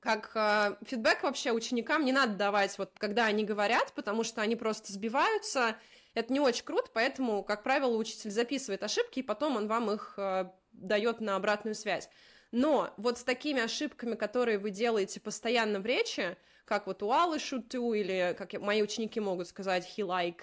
[0.00, 4.56] как э, фидбэк вообще ученикам не надо давать, вот когда они говорят, потому что они
[4.56, 5.76] просто сбиваются,
[6.14, 10.14] это не очень круто, поэтому, как правило, учитель записывает ошибки, и потом он вам их
[10.16, 12.08] э, дает на обратную связь.
[12.52, 17.38] Но вот с такими ошибками, которые вы делаете постоянно в речи, как вот у Аллы
[17.38, 20.40] шуту, или как мои ученики могут сказать he like,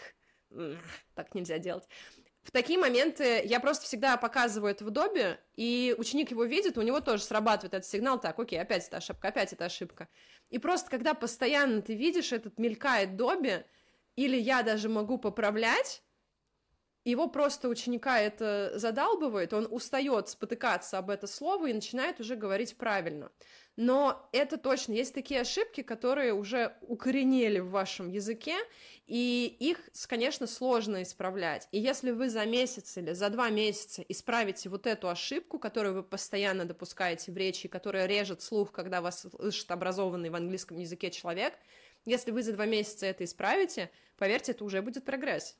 [1.15, 1.87] так нельзя делать,
[2.43, 6.81] в такие моменты я просто всегда показываю это в Добе, и ученик его видит, у
[6.81, 10.09] него тоже срабатывает этот сигнал, так, окей, опять эта ошибка, опять эта ошибка.
[10.49, 13.65] И просто когда постоянно ты видишь, этот мелькает Добе,
[14.17, 16.03] или я даже могу поправлять,
[17.05, 22.77] его просто ученика это задалбывает, он устает спотыкаться об это слово и начинает уже говорить
[22.77, 23.31] правильно.
[23.75, 28.55] Но это точно, есть такие ошибки, которые уже укоренели в вашем языке,
[29.07, 31.67] и их, конечно, сложно исправлять.
[31.71, 36.03] И если вы за месяц или за два месяца исправите вот эту ошибку, которую вы
[36.03, 41.53] постоянно допускаете в речи, которая режет слух, когда вас слышит образованный в английском языке человек,
[42.05, 45.57] если вы за два месяца это исправите, поверьте, это уже будет прогресс.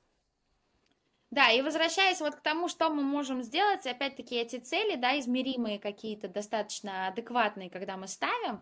[1.34, 5.80] Да, и возвращаясь вот к тому, что мы можем сделать, опять-таки эти цели, да, измеримые
[5.80, 8.62] какие-то, достаточно адекватные, когда мы ставим.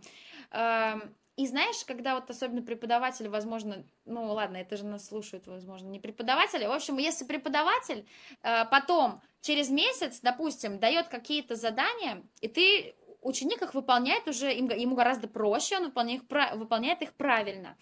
[0.52, 5.88] Эм, и знаешь, когда вот особенно преподаватели, возможно, ну ладно, это же нас слушают, возможно,
[5.88, 6.66] не преподаватели.
[6.66, 8.08] В общем, если преподаватель
[8.42, 14.96] э, потом через месяц, допустим, дает какие-то задания, и ты ученик их выполняет уже, ему
[14.96, 17.76] гораздо проще, он выполняет их правильно.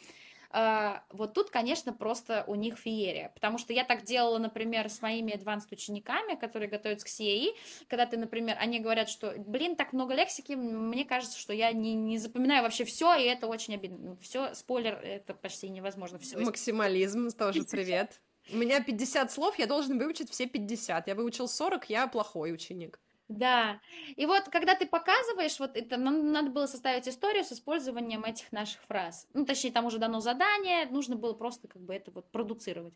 [0.51, 5.01] Э, вот тут, конечно, просто у них феерия, потому что я так делала, например, с
[5.01, 7.49] моими advanced учениками, которые готовятся к CAE,
[7.87, 11.93] когда ты, например, они говорят, что, блин, так много лексики, мне кажется, что я не,
[11.93, 14.17] не запоминаю вообще все, и это очень обидно.
[14.21, 16.19] Все, спойлер, это почти невозможно.
[16.19, 16.37] Все.
[16.37, 18.21] Максимализм, тоже привет.
[18.51, 21.07] У меня 50 слов, я должен выучить все 50.
[21.07, 22.99] Я выучил 40, я плохой ученик.
[23.29, 23.79] Да.
[24.15, 28.51] И вот, когда ты показываешь, вот это нам надо было составить историю с использованием этих
[28.51, 29.27] наших фраз.
[29.35, 32.95] Ну, точнее, там уже дано задание, нужно было просто как бы это вот продуцировать.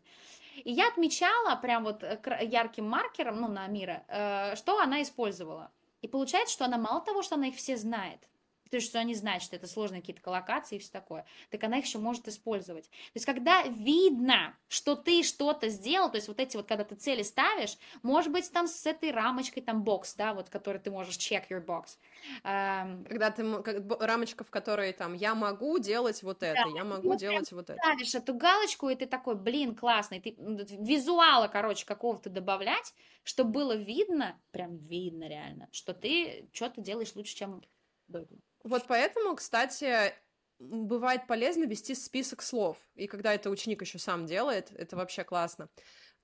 [0.64, 5.70] И я отмечала прям вот э, ярким маркером, ну, на Мира, э, что она использовала.
[6.02, 8.28] И получается, что она мало того, что она их все знает,
[8.70, 11.78] то есть, что они знают, что это сложные какие-то коллокации и все такое, так она
[11.78, 12.88] их еще может использовать.
[12.88, 16.94] То есть, когда видно, что ты что-то сделал, то есть, вот эти вот, когда ты
[16.94, 21.16] цели ставишь, может быть, там с этой рамочкой, там, бокс, да, вот, который ты можешь
[21.16, 21.98] check your box.
[22.42, 27.08] Когда ты, как, рамочка, в которой, там, я могу делать вот это, да, я могу
[27.08, 27.80] вот делать вот это.
[27.82, 33.76] ставишь эту галочку, и ты такой, блин, классный, ты визуала, короче, какого-то добавлять, чтобы было
[33.76, 37.62] видно, прям видно реально, что ты что-то делаешь лучше, чем
[38.08, 38.40] до этого.
[38.64, 40.14] Вот поэтому, кстати,
[40.58, 42.78] бывает полезно вести список слов.
[42.94, 45.68] И когда это ученик еще сам делает, это вообще классно.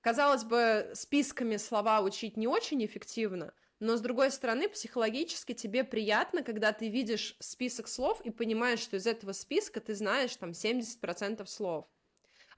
[0.01, 6.43] Казалось бы, списками слова учить не очень эффективно, но с другой стороны, психологически тебе приятно,
[6.43, 11.45] когда ты видишь список слов и понимаешь, что из этого списка ты знаешь там 70%
[11.47, 11.87] слов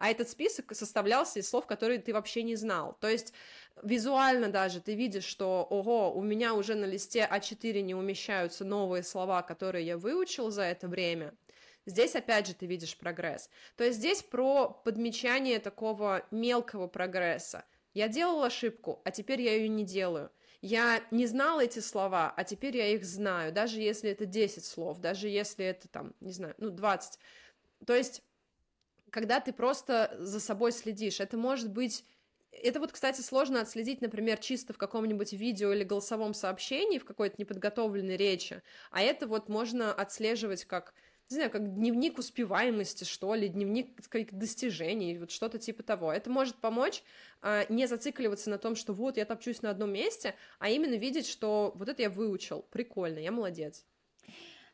[0.03, 2.97] а этот список составлялся из слов, которые ты вообще не знал.
[3.01, 3.33] То есть
[3.85, 9.05] визуально даже ты видишь, что, ого, у меня уже на листе А4 не умещаются новые
[9.05, 11.35] слова, которые я выучил за это время.
[11.87, 13.49] Здесь, опять же, ты видишь прогресс.
[13.77, 17.65] То есть здесь про подмечание такого мелкого прогресса.
[17.95, 20.33] Я делал ошибку, а теперь я ее не делаю.
[20.63, 24.99] Я не знала эти слова, а теперь я их знаю, даже если это 10 слов,
[24.99, 27.21] даже если это там, не знаю, ну, 20.
[27.87, 28.25] То есть
[29.13, 31.21] когда ты просто за собой следишь.
[31.21, 32.05] Это может быть...
[32.51, 37.37] Это вот, кстати, сложно отследить, например, чисто в каком-нибудь видео или голосовом сообщении, в какой-то
[37.39, 40.93] неподготовленной речи, а это вот можно отслеживать как,
[41.31, 46.13] не знаю, как дневник успеваемости, что ли, дневник каких-то достижений, вот что-то типа того.
[46.13, 47.03] Это может помочь
[47.41, 51.27] а, не зацикливаться на том, что вот я топчусь на одном месте, а именно видеть,
[51.27, 53.87] что вот это я выучил, прикольно, я молодец.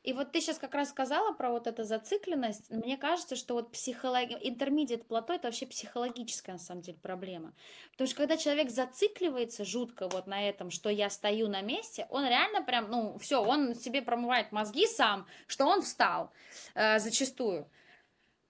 [0.04, 2.70] И вот ты сейчас как раз сказала про вот эту зацикленность.
[2.70, 4.30] Мне кажется, что вот психолог...
[4.30, 7.52] intermediate плато это вообще психологическая на самом деле проблема.
[7.92, 12.24] Потому что когда человек зацикливается жутко вот на этом, что я стою на месте, он
[12.24, 16.32] реально прям, ну, все, он себе промывает мозги сам, что он встал
[16.74, 17.68] э, зачастую.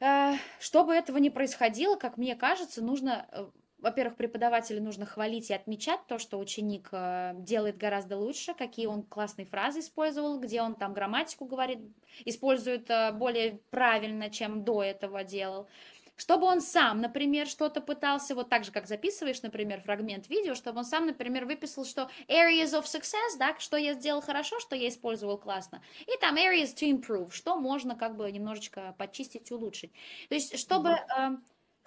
[0.00, 3.46] Э, чтобы этого не происходило, как мне кажется, нужно э,
[3.80, 9.02] во-первых, преподавателю нужно хвалить и отмечать то, что ученик э, делает гораздо лучше, какие он
[9.02, 11.78] классные фразы использовал, где он там грамматику говорит,
[12.24, 15.68] использует э, более правильно, чем до этого делал.
[16.16, 20.78] Чтобы он сам, например, что-то пытался, вот так же, как записываешь, например, фрагмент видео, чтобы
[20.78, 24.88] он сам, например, выписал, что areas of success, да, что я сделал хорошо, что я
[24.88, 29.92] использовал классно, и там areas to improve, что можно как бы немножечко почистить, улучшить.
[30.28, 30.98] То есть, чтобы...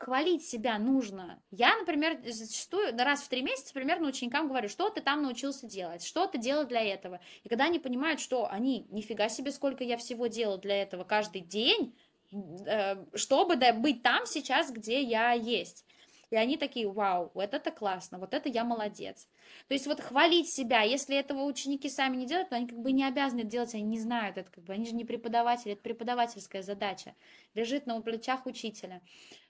[0.02, 1.40] Хвалить себя нужно.
[1.52, 6.04] Я, например, зачастую раз в три месяца примерно ученикам говорю, что ты там научился делать,
[6.04, 7.20] что ты делал для этого.
[7.44, 11.42] И когда они понимают, что они, нифига себе, сколько я всего делал для этого каждый
[11.42, 11.96] день,
[12.32, 15.86] э, чтобы быть там сейчас, где я есть.
[16.32, 19.28] И они такие, вау, вот это классно, вот это я молодец.
[19.68, 22.94] То есть вот хвалить себя, если этого ученики сами не делают, то они как бы
[22.94, 26.64] не обязаны делать, они не знают это, как бы, они же не преподаватели, это преподавательская
[26.64, 27.16] задача,
[27.54, 29.02] лежит на плечах учителя.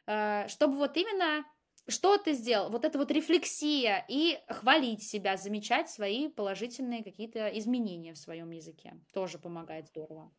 [0.08, 1.46] Э, чтобы вот именно
[1.88, 8.14] что ты сделал, вот эта вот рефлексия и хвалить себя, замечать свои положительные какие-то изменения
[8.14, 10.32] в своем языке, тоже помогает здорово.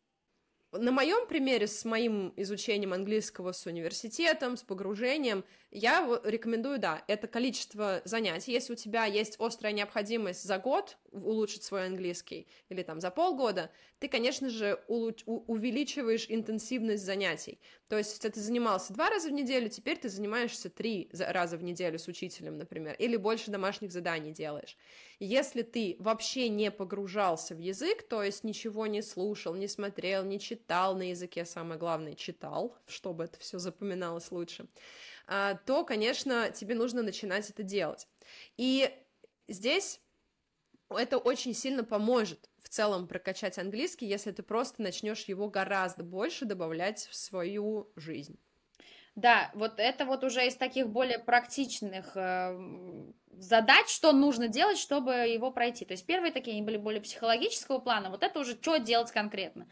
[0.71, 7.27] На моем примере с моим изучением английского с университетом, с погружением, я рекомендую, да, это
[7.27, 8.51] количество занятий.
[8.51, 13.71] Если у тебя есть острая необходимость за год улучшить свой английский или там за полгода,
[13.97, 17.59] ты, конечно же, улуч- увеличиваешь интенсивность занятий.
[17.87, 21.63] То есть, если ты занимался два раза в неделю, теперь ты занимаешься три раза в
[21.63, 24.77] неделю с учителем, например, или больше домашних заданий делаешь.
[25.19, 30.39] Если ты вообще не погружался в язык, то есть ничего не слушал, не смотрел, не
[30.39, 34.67] читал на языке, самое главное, читал, чтобы это все запоминалось лучше,
[35.27, 38.07] то, конечно, тебе нужно начинать это делать.
[38.57, 38.89] И
[39.47, 40.01] здесь
[40.89, 46.45] это очень сильно поможет в целом прокачать английский, если ты просто начнешь его гораздо больше
[46.45, 48.39] добавлять в свою жизнь.
[49.15, 52.57] Да, вот это вот уже из таких более практичных э,
[53.37, 55.85] задач, что нужно делать, чтобы его пройти.
[55.85, 59.67] То есть первые такие, они были более психологического плана, вот это уже что делать конкретно.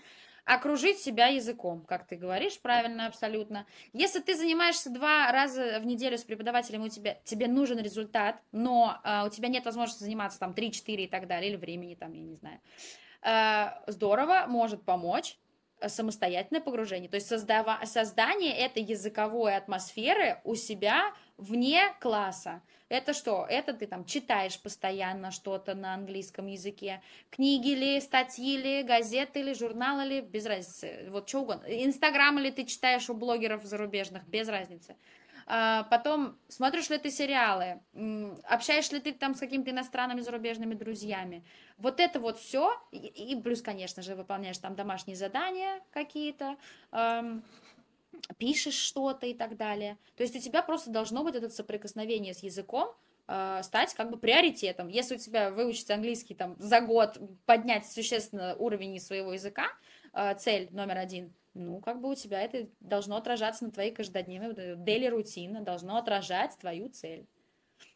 [0.46, 3.66] Окружить себя языком, как ты говоришь, правильно, абсолютно.
[3.94, 9.00] Если ты занимаешься два раза в неделю с преподавателем, у тебя, тебе нужен результат, но
[9.04, 12.24] э, у тебя нет возможности заниматься там 3-4 и так далее, или времени там, я
[12.24, 12.60] не знаю,
[13.24, 15.38] э, здорово, может помочь
[15.88, 22.62] самостоятельное погружение, то есть создава, создание этой языковой атмосферы у себя вне класса.
[22.88, 23.46] Это что?
[23.50, 27.02] Это ты там читаешь постоянно что-то на английском языке.
[27.30, 31.08] Книги ли, статьи ли, газеты ли, журналы ли, без разницы.
[31.10, 31.66] Вот что угодно.
[31.68, 34.96] Инстаграм ли ты читаешь у блогеров зарубежных, без разницы.
[35.48, 37.82] А, потом, смотришь ли ты сериалы,
[38.44, 41.44] общаешься ли ты там с какими-то иностранными зарубежными друзьями.
[41.78, 46.58] Вот это вот все, и, плюс, конечно же, выполняешь там домашние задания какие-то,
[48.38, 49.98] пишешь что-то и так далее.
[50.16, 52.94] То есть у тебя просто должно быть это соприкосновение с языком,
[53.28, 54.88] э, стать как бы приоритетом.
[54.88, 59.68] Если у тебя выучить английский там за год, поднять существенно уровень своего языка,
[60.14, 64.76] э, цель номер один, ну, как бы у тебя это должно отражаться на твоей каждодневной
[64.76, 67.26] daily рутина, должно отражать твою цель.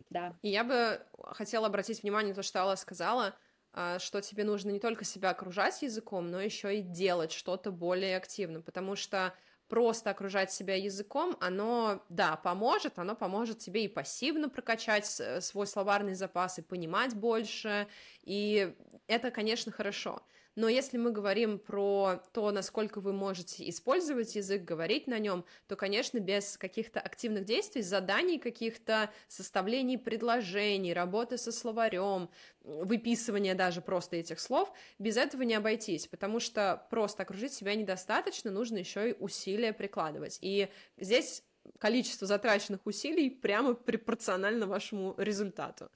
[0.09, 0.35] Да.
[0.41, 3.35] И я бы хотела обратить внимание на то, что Алла сказала,
[3.73, 8.17] э, что тебе нужно не только себя окружать языком, но еще и делать что-то более
[8.17, 9.33] активно, потому что
[9.67, 16.15] просто окружать себя языком, оно, да, поможет, оно поможет тебе и пассивно прокачать свой словарный
[16.15, 17.87] запас, и понимать больше,
[18.23, 18.75] и
[19.07, 20.21] это, конечно, хорошо.
[20.55, 25.75] Но если мы говорим про то, насколько вы можете использовать язык, говорить на нем, то,
[25.75, 32.29] конечно, без каких-то активных действий, заданий каких-то, составлений предложений, работы со словарем,
[32.61, 38.49] выписывания даже просто этих слов, без этого не обойтись, потому что просто окружить себя недостаточно,
[38.49, 40.39] нужно еще и усилия прикладывать.
[40.41, 41.43] И здесь
[41.79, 45.89] количество затраченных усилий прямо пропорционально вашему результату.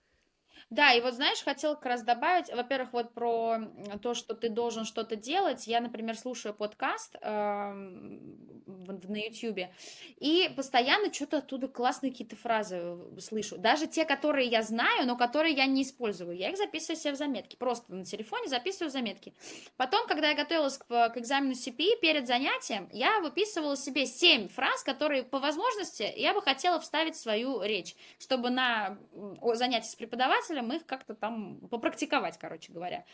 [0.69, 3.57] Да, и вот знаешь, хотел как раз добавить, во-первых, вот про
[4.03, 5.65] то, что ты должен что-то делать.
[5.65, 7.29] Я, например, слушаю подкаст э,
[8.67, 9.67] на YouTube,
[10.17, 13.57] и постоянно что-то оттуда классные какие-то фразы э, слышу.
[13.57, 16.37] Даже те, которые я знаю, но которые я не использую.
[16.37, 17.55] Я их записываю себе в заметки.
[17.55, 19.33] Просто на телефоне записываю заметки.
[19.75, 24.83] Потом, когда я готовилась к, к экзамену CPI перед занятием, я выписывала себе 7 фраз,
[24.83, 28.99] которые по возможности я бы хотела вставить в свою речь, чтобы на
[29.55, 33.05] занятии с преподавателем мы их как-то там попрактиковать, короче говоря.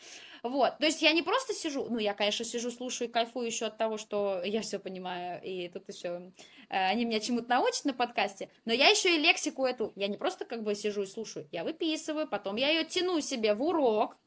[0.44, 3.66] Вот, то есть я не просто сижу, ну, я, конечно, сижу, слушаю и кайфую еще
[3.66, 6.32] от того, что я все понимаю, и тут еще
[6.70, 10.18] э, они меня чему-то научат на подкасте, но я еще и лексику эту, я не
[10.18, 14.18] просто как бы сижу и слушаю, я выписываю, потом я ее тяну себе в урок,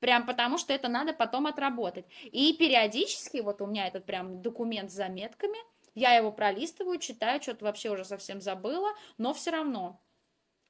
[0.00, 2.06] прям потому что это надо потом отработать.
[2.24, 5.58] И периодически, вот у меня этот прям документ с заметками,
[5.94, 10.00] я его пролистываю, читаю, что-то вообще уже совсем забыла, но все равно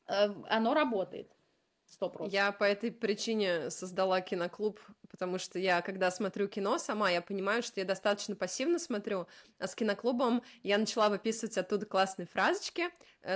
[0.09, 1.31] э, оно работает
[1.91, 2.33] сто процентов.
[2.33, 4.81] Я по этой причине создала киноклуб,
[5.11, 9.27] потому что я, когда смотрю кино сама, я понимаю, что я достаточно пассивно смотрю,
[9.59, 12.85] а с киноклубом я начала выписывать оттуда классные фразочки,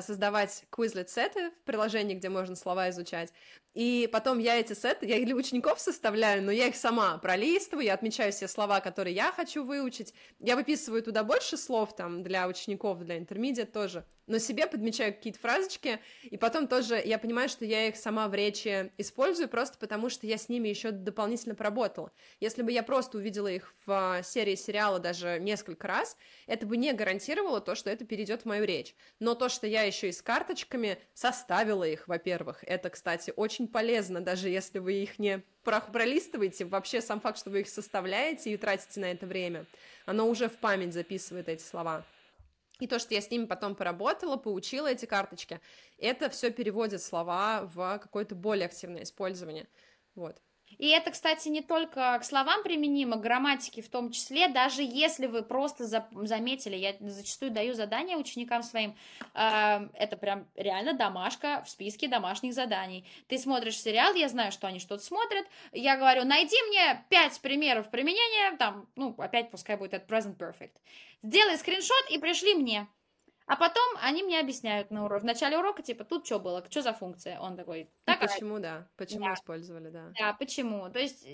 [0.01, 3.32] создавать квизлет-сеты в приложении, где можно слова изучать,
[3.74, 7.95] и потом я эти сеты, я для учеников составляю, но я их сама пролистываю, я
[7.95, 13.01] отмечаю все слова, которые я хочу выучить, я выписываю туда больше слов там для учеников,
[13.01, 17.89] для интермедиат тоже, но себе подмечаю какие-то фразочки, и потом тоже я понимаю, что я
[17.89, 22.12] их сама в речи использую, просто потому что я с ними еще дополнительно поработала.
[22.39, 26.16] Если бы я просто увидела их в а, серии сериала даже несколько раз,
[26.47, 28.95] это бы не гарантировало то, что это перейдет в мою речь.
[29.18, 34.20] Но то, что я еще и с карточками составила их, во-первых, это, кстати, очень полезно,
[34.20, 39.00] даже если вы их не пролистываете, вообще сам факт, что вы их составляете и тратите
[39.00, 39.66] на это время,
[40.06, 42.04] оно уже в память записывает эти слова.
[42.78, 45.60] И то, что я с ними потом поработала, поучила эти карточки,
[45.98, 49.66] это все переводит слова в какое-то более активное использование.
[50.14, 50.40] Вот.
[50.78, 55.26] И это, кстати, не только к словам применимо, к грамматике в том числе, даже если
[55.26, 58.96] вы просто за, заметили, я зачастую даю задания ученикам своим,
[59.34, 63.06] э, это прям реально домашка в списке домашних заданий.
[63.28, 67.90] Ты смотришь сериал, я знаю, что они что-то смотрят, я говорю, найди мне пять примеров
[67.90, 70.72] применения, там, ну, опять пускай будет это present perfect.
[71.22, 72.86] Сделай скриншот и пришли мне.
[73.47, 75.22] А потом они мне объясняют на уроке.
[75.22, 77.38] В начале урока, типа, тут что было, что за функция?
[77.40, 79.34] Он такой, так, почему, да, почему да.
[79.34, 80.12] использовали, да.
[80.18, 80.88] Да, почему.
[80.90, 81.26] То есть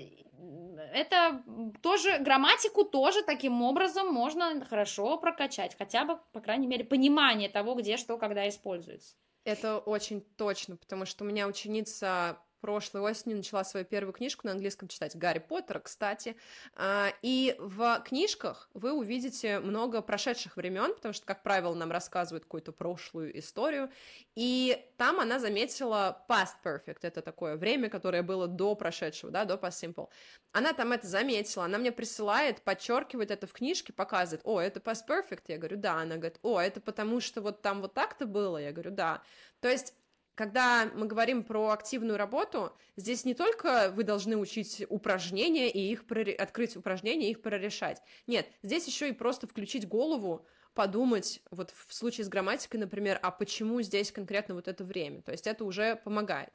[0.92, 1.42] это
[1.82, 5.76] тоже, грамматику тоже таким образом можно хорошо прокачать.
[5.78, 9.14] Хотя бы, по крайней мере, понимание того, где что, когда используется.
[9.44, 14.52] Это очень точно, потому что у меня ученица прошлой осенью начала свою первую книжку на
[14.52, 16.36] английском читать, Гарри Поттера, кстати,
[16.74, 22.44] а, и в книжках вы увидите много прошедших времен, потому что, как правило, нам рассказывают
[22.44, 23.90] какую-то прошлую историю,
[24.34, 29.54] и там она заметила past perfect, это такое время, которое было до прошедшего, да, до
[29.54, 30.08] past simple.
[30.52, 35.06] Она там это заметила, она мне присылает, подчеркивает это в книжке, показывает, о, это past
[35.08, 38.58] perfect, я говорю, да, она говорит, о, это потому что вот там вот так-то было,
[38.58, 39.22] я говорю, да.
[39.60, 39.94] То есть
[40.34, 46.06] когда мы говорим про активную работу, здесь не только вы должны учить упражнения и их
[46.06, 46.32] прори...
[46.32, 48.02] открыть упражнения и их прорешать.
[48.26, 53.30] Нет, здесь еще и просто включить голову, подумать, вот в случае с грамматикой, например, а
[53.30, 55.22] почему здесь конкретно вот это время.
[55.22, 56.54] То есть это уже помогает.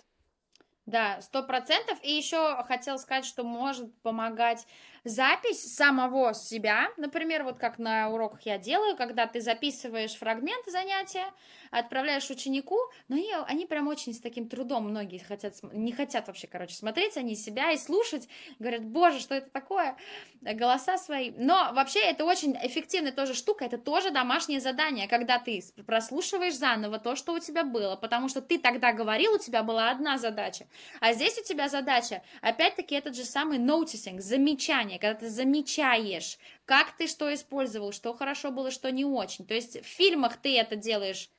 [0.86, 1.98] Да, сто процентов.
[2.04, 4.68] И еще хотел сказать, что может помогать
[5.06, 11.26] запись самого себя, например, вот как на уроках я делаю, когда ты записываешь фрагмент занятия,
[11.72, 12.78] отправляешь ученику,
[13.08, 17.18] но они, они прям очень с таким трудом многие хотят, не хотят вообще, короче, смотреть
[17.18, 18.28] они себя и слушать,
[18.60, 19.96] говорят, боже, что это такое,
[20.42, 21.32] голоса свои.
[21.38, 26.98] Но вообще это очень эффективная тоже штука, это тоже домашнее задание, когда ты прослушиваешь заново
[26.98, 30.66] то, что у тебя было, потому что ты тогда говорил, у тебя была одна задача,
[31.00, 36.38] а здесь у тебя задача, опять-таки, этот же самый noticing, замечание, сознание, когда ты замечаешь,
[36.66, 39.46] как ты что использовал, что хорошо было, что не очень.
[39.46, 41.30] То есть в фильмах ты это делаешь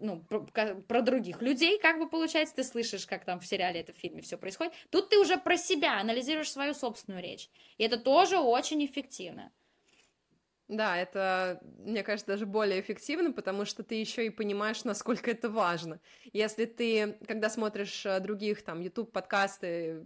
[0.00, 3.92] ну, про, про других людей, как бы получается, ты слышишь, как там в сериале это
[3.92, 4.72] в фильме все происходит.
[4.90, 7.50] Тут ты уже про себя анализируешь свою собственную речь.
[7.78, 9.52] И это тоже очень эффективно.
[10.68, 15.48] Да, это, мне кажется, даже более эффективно, потому что ты еще и понимаешь, насколько это
[15.48, 15.98] важно.
[16.34, 20.04] Если ты, когда смотришь э, других, там, YouTube, подкасты,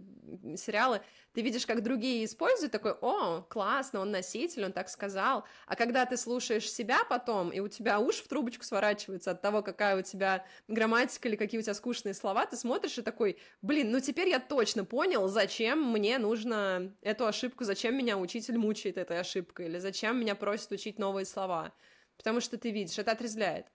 [0.55, 1.01] сериалы,
[1.33, 5.45] ты видишь, как другие используют, такой, о, классно, он носитель, он так сказал.
[5.65, 9.63] А когда ты слушаешь себя потом, и у тебя уши в трубочку сворачиваются от того,
[9.63, 13.91] какая у тебя грамматика или какие у тебя скучные слова, ты смотришь и такой, блин,
[13.91, 19.19] ну теперь я точно понял, зачем мне нужно эту ошибку, зачем меня учитель мучает этой
[19.19, 21.73] ошибкой, или зачем меня просит учить новые слова.
[22.17, 23.72] Потому что ты видишь, это отрезвляет.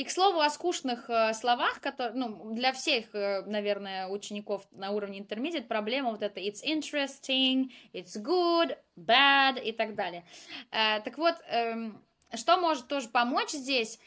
[0.00, 4.92] И, к слову, о скучных э, словах, которые, ну, для всех, э, наверное, учеников на
[4.92, 10.24] уровне intermediate проблема вот это it's interesting, it's good, bad и так далее.
[10.70, 11.90] Э, так вот, э,
[12.34, 13.98] что может тоже помочь здесь?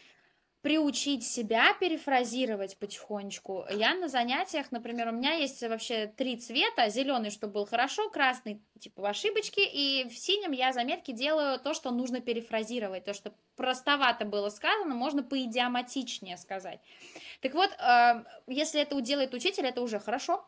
[0.64, 3.66] Приучить себя перефразировать потихонечку.
[3.70, 6.88] Я на занятиях, например, у меня есть вообще три цвета.
[6.88, 11.92] Зеленый, чтобы был хорошо, красный, типа ошибочки, и в синем я заметки делаю то, что
[11.92, 16.80] нужно перефразировать, то, что простовато было сказано, можно поидиоматичнее сказать.
[17.42, 20.46] Так вот, э, если это делает учитель, это уже хорошо,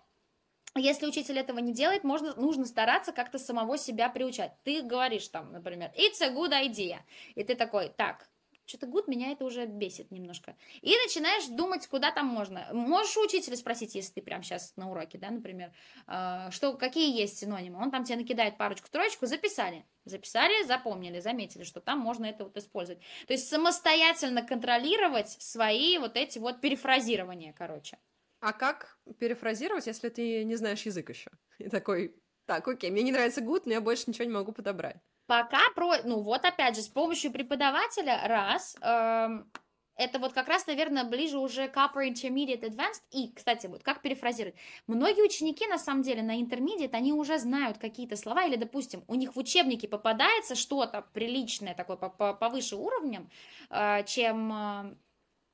[0.78, 4.53] если учитель этого не делает, можно, нужно стараться как-то самого себя приучать.
[4.63, 6.99] Ты говоришь там, например, it's a good idea.
[7.36, 8.30] И ты такой, так,
[8.66, 10.55] что-то гуд меня это уже бесит немножко.
[10.82, 12.68] И начинаешь думать, куда там можно.
[12.74, 15.72] Можешь у учителя спросить, если ты прямо сейчас на уроке, да, например,
[16.07, 17.82] э, что, какие есть синонимы.
[17.82, 19.86] Он там тебе накидает парочку-троечку, записали.
[20.05, 23.01] Записали, запомнили, заметили, что там можно это вот использовать.
[23.28, 27.97] То есть самостоятельно контролировать свои вот эти вот перефразирования, короче.
[28.39, 31.32] А как перефразировать, если ты не знаешь язык еще?
[31.57, 34.97] И такой, так, окей, мне не нравится гуд, но я больше ничего не могу подобрать.
[35.28, 39.52] Пока про, ну вот опять же, с помощью преподавателя, раз, эм,
[39.98, 43.02] это вот как раз, наверное, ближе уже к Upper Intermediate Advanced.
[43.12, 44.56] И, кстати, вот как перефразировать.
[44.88, 49.16] Многие ученики, на самом деле, на Intermediate, они уже знают какие-то слова, или, допустим, у
[49.16, 53.30] них в учебнике попадается что-то приличное, такое повыше уровнем,
[53.70, 54.96] э, чем, э,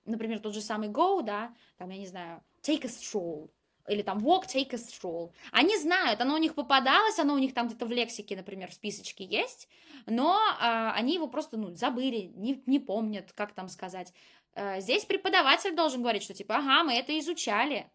[0.05, 3.51] например, тот же самый Go, да, там, я не знаю, take a stroll,
[3.87, 5.31] или там walk, take a stroll.
[5.51, 8.73] Они знают, оно у них попадалось, оно у них там где-то в лексике, например, в
[8.73, 9.67] списочке есть,
[10.05, 14.13] но а, они его просто, ну, забыли, не, не помнят, как там сказать.
[14.53, 17.89] А, здесь преподаватель должен говорить, что типа, ага, мы это изучали,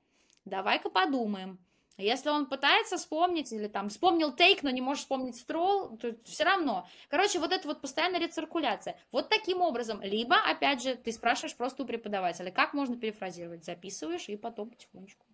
[0.45, 1.59] давай-ка подумаем.
[1.99, 6.45] Если он пытается вспомнить или там вспомнил take, но не может вспомнить строл, то все
[6.45, 6.87] равно.
[7.09, 8.99] Короче, вот это вот постоянная рециркуляция.
[9.13, 10.03] Вот таким образом.
[10.03, 13.65] Либо, опять же, ты спрашиваешь просто у преподавателя, как можно перефразировать.
[13.65, 15.26] Записываешь и потом потихонечку.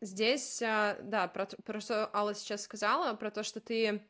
[0.00, 4.02] Здесь, а, да, про, про что Алла сейчас сказала, про то, что ты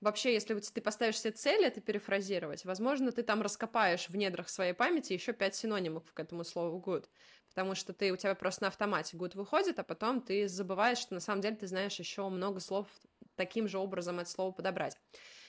[0.00, 4.72] вообще, если ты поставишь себе цель это перефразировать, возможно, ты там раскопаешь в недрах своей
[4.72, 7.06] памяти еще пять синонимов к этому слову good,
[7.48, 11.12] потому что ты, у тебя просто на автомате good выходит, а потом ты забываешь, что
[11.14, 12.88] на самом деле ты знаешь еще много слов
[13.34, 14.96] таким же образом это слово подобрать.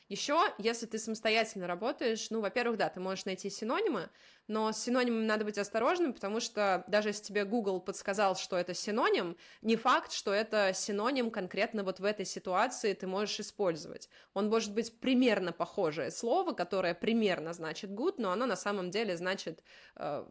[0.08, 4.12] Еще, если ты самостоятельно работаешь, ну, во-первых, да, ты можешь найти синонимы,
[4.48, 8.76] но с синонимами надо быть осторожным, потому что даже если тебе Google подсказал, что это
[8.76, 14.08] синоним, не факт, что это синоним конкретно вот в этой ситуации ты можешь использовать.
[14.36, 19.18] Он может быть примерно похожее слово, которое примерно значит good, но оно на самом деле
[19.18, 19.64] значит
[19.96, 20.24] э,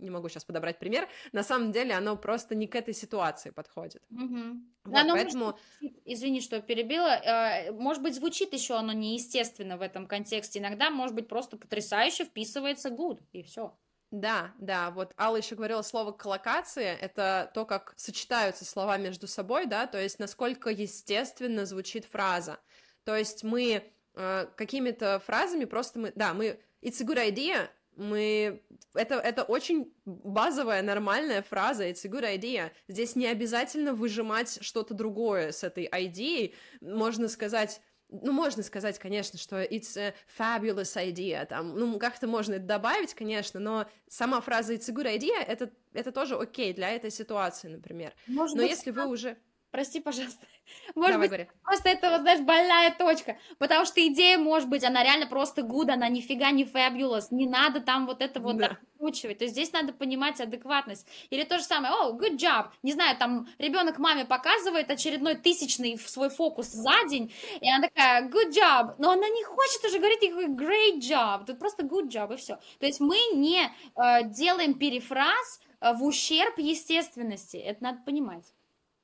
[0.00, 4.02] не могу сейчас подобрать пример, на самом деле оно просто не к этой ситуации подходит.
[4.10, 4.60] Угу.
[4.84, 5.44] Вот, оно поэтому...
[5.44, 5.60] может,
[6.04, 11.14] извини, что перебила, э, может быть, звучит еще оно неестественно в этом контексте, иногда, может
[11.14, 13.76] быть, просто потрясающе вписывается good, и все.
[14.10, 19.66] Да, да, вот Алла еще говорила слово коллокация, это то, как сочетаются слова между собой,
[19.66, 22.58] да, то есть насколько естественно звучит фраза.
[23.04, 23.84] То есть мы
[24.14, 27.68] э, какими-то фразами просто мы, да, мы it's a good idea,
[28.00, 28.62] мы
[28.94, 32.70] это это очень базовая нормальная фраза it's a good idea.
[32.88, 37.80] Здесь не обязательно выжимать что-то другое с этой идеей, можно сказать
[38.12, 43.14] ну, можно сказать, конечно, что it's a fabulous idea, там, ну, как-то можно это добавить,
[43.14, 47.68] конечно, но сама фраза it's a good idea, это, это тоже окей для этой ситуации,
[47.68, 48.12] например.
[48.26, 49.36] Может но быть, если вы уже...
[49.70, 50.44] Прости, пожалуйста.
[50.96, 51.50] Может Давай, быть, говори.
[51.62, 53.38] просто это, вот, знаешь, больная точка.
[53.58, 57.26] Потому что идея, может быть, она реально просто good, она нифига не fabulous.
[57.30, 58.78] Не надо там вот это вот да.
[59.00, 59.38] откручивать.
[59.38, 61.06] То есть здесь надо понимать адекватность.
[61.30, 62.70] Или то же самое, о, oh, good job.
[62.82, 68.28] Не знаю, там ребенок маме показывает очередной тысячный свой фокус за день, и она такая,
[68.28, 68.94] good job.
[68.98, 71.46] Но она не хочет уже говорить никакой great job.
[71.46, 72.58] Тут просто good job, и все.
[72.80, 77.56] То есть мы не э, делаем перефраз э, в ущерб естественности.
[77.56, 78.44] Это надо понимать.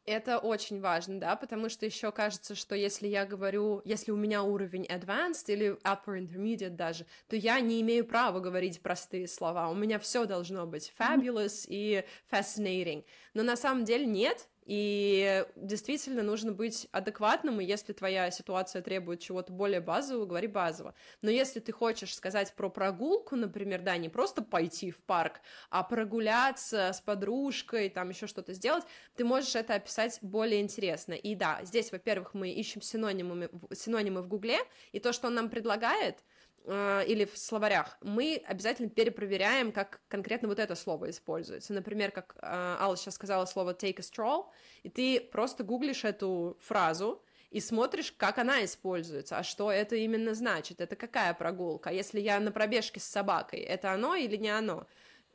[0.07, 4.45] Это очень важно, да, потому что еще кажется, что если я говорю, если у меня
[4.45, 9.69] уровень advanced или upper intermediate даже, то я не имею права говорить простые слова.
[9.69, 13.05] У меня все должно быть fabulous и fascinating.
[13.35, 19.21] Но на самом деле нет, и действительно нужно быть адекватным, и если твоя ситуация требует
[19.21, 20.95] чего-то более базового, говори базово.
[21.23, 25.41] Но если ты хочешь сказать про прогулку, например, да, не просто пойти в парк,
[25.71, 28.83] а прогуляться с подружкой, там еще что-то сделать,
[29.15, 31.13] ты можешь это описать более интересно.
[31.13, 34.59] И да, здесь, во-первых, мы ищем синонимы, синонимы в Гугле,
[34.91, 36.17] и то, что он нам предлагает—
[36.67, 41.73] э, или в словарях, мы обязательно перепроверяем, как конкретно вот это слово используется.
[41.73, 44.47] Например, как э, Алла сейчас сказала слово take a stroll,
[44.83, 50.35] и ты просто гуглишь эту фразу, и смотришь, как она используется, а что это именно
[50.35, 54.87] значит, это какая прогулка, если я на пробежке с собакой, это оно или не оно,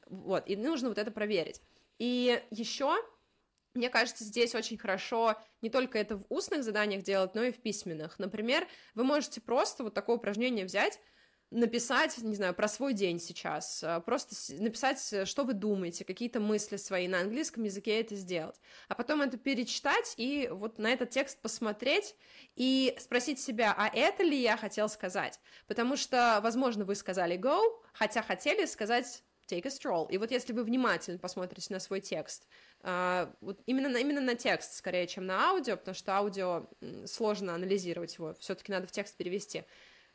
[0.07, 1.61] вот, и нужно вот это проверить.
[1.97, 2.95] И еще,
[3.73, 7.59] мне кажется, здесь очень хорошо не только это в устных заданиях делать, но и в
[7.59, 8.19] письменных.
[8.19, 10.99] Например, вы можете просто вот такое упражнение взять,
[11.52, 16.78] написать, не знаю, про свой день сейчас, а, просто написать, что вы думаете, какие-то мысли
[16.78, 21.41] свои на английском языке это сделать, а потом это перечитать и вот на этот текст
[21.41, 22.16] посмотреть
[22.56, 27.60] и спросить себя, а это ли я хотел сказать, потому что, возможно, вы сказали go,
[27.93, 32.47] хотя хотели сказать take a stroll, и вот если вы внимательно посмотрите на свой текст,
[32.84, 36.68] Uh, вот именно, на, именно на текст, скорее, чем на аудио, потому что аудио
[37.06, 39.66] сложно анализировать его, все-таки надо в текст перевести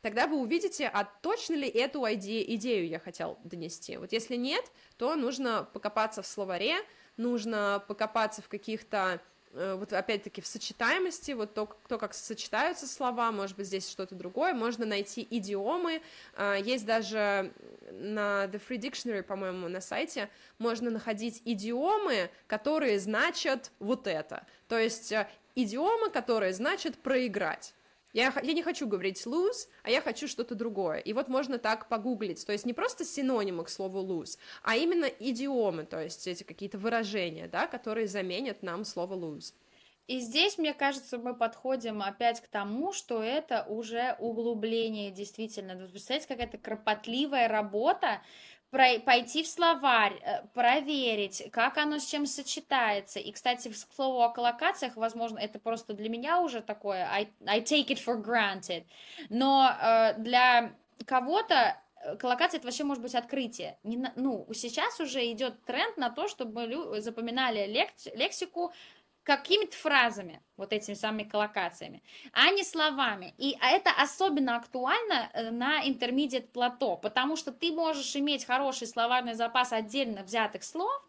[0.01, 3.97] тогда вы увидите, а точно ли эту идею, идею я хотел донести.
[3.97, 4.63] Вот если нет,
[4.97, 6.77] то нужно покопаться в словаре,
[7.17, 9.21] нужно покопаться в каких-то
[9.51, 14.15] э, вот опять-таки в сочетаемости, вот то, то, как сочетаются слова, может быть, здесь что-то
[14.15, 16.01] другое, можно найти идиомы,
[16.35, 17.51] а, есть даже
[17.91, 20.29] на The Free Dictionary, по-моему, на сайте,
[20.59, 27.73] можно находить идиомы, которые значат вот это, то есть э, идиомы, которые значат проиграть,
[28.13, 30.99] я, я не хочу говорить lose, а я хочу что-то другое.
[30.99, 32.45] И вот можно так погуглить.
[32.45, 36.77] То есть не просто синонимы к слову lose, а именно идиомы, то есть эти какие-то
[36.77, 39.53] выражения, да, которые заменят нам слово lose.
[40.07, 45.75] И здесь, мне кажется, мы подходим опять к тому, что это уже углубление действительно.
[45.75, 48.21] Представляете, какая-то кропотливая работа,
[48.71, 53.19] пойти в словарь, э, проверить, как оно с чем сочетается.
[53.19, 57.61] И, кстати, к слову о коллокациях, возможно, это просто для меня уже такое, I, I
[57.61, 58.85] take it for granted.
[59.29, 60.73] Но э, для
[61.05, 63.77] кого-то э, коллокация это вообще может быть открытие.
[63.83, 68.73] Не ну, сейчас уже идет тренд на то, чтобы люди запоминали лекци, лексику
[69.27, 72.01] какими-то фразами, вот этими самыми коллокациями,
[72.31, 73.33] а не словами.
[73.37, 79.33] И это особенно актуально э, на intermediate плато, потому что ты можешь иметь хороший словарный
[79.33, 81.01] запас отдельно взятых слов,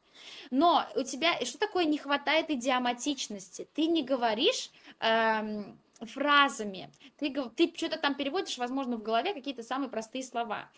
[0.50, 3.68] но у тебя, что такое не хватает идиоматичности?
[3.72, 6.90] Ты не говоришь эм, фразами.
[7.16, 10.70] Ты, ты что-то там переводишь, возможно, в голове какие-то самые простые слова.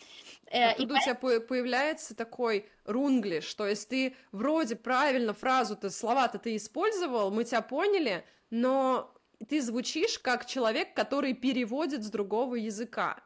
[0.46, 0.92] Э, а тут и...
[0.92, 7.44] у тебя появляется такой рунглиш, то есть ты вроде правильно фразу-то, слова-то ты использовал, мы
[7.44, 9.14] тебя поняли, но
[9.48, 13.22] ты звучишь как человек, который переводит с другого языка.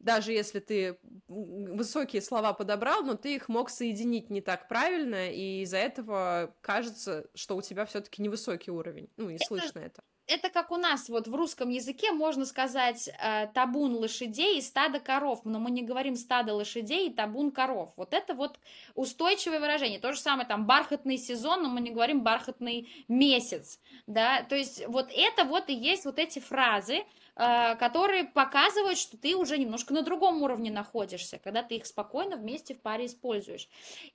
[0.00, 5.62] Даже если ты высокие слова подобрал, но ты их мог соединить не так правильно, и
[5.62, 9.08] из-за этого кажется, что у тебя все-таки невысокий уровень.
[9.16, 10.02] Ну и это, слышно это.
[10.26, 15.00] Это как у нас вот в русском языке можно сказать э, табун лошадей и стадо
[15.00, 17.92] коров, но мы не говорим стадо лошадей и табун коров.
[17.96, 18.58] Вот это вот
[18.94, 19.98] устойчивое выражение.
[19.98, 24.42] То же самое там бархатный сезон, но мы не говорим бархатный месяц, да.
[24.44, 27.04] То есть вот это вот и есть вот эти фразы,
[27.36, 32.74] которые показывают, что ты уже немножко на другом уровне находишься, когда ты их спокойно вместе
[32.74, 33.68] в паре используешь.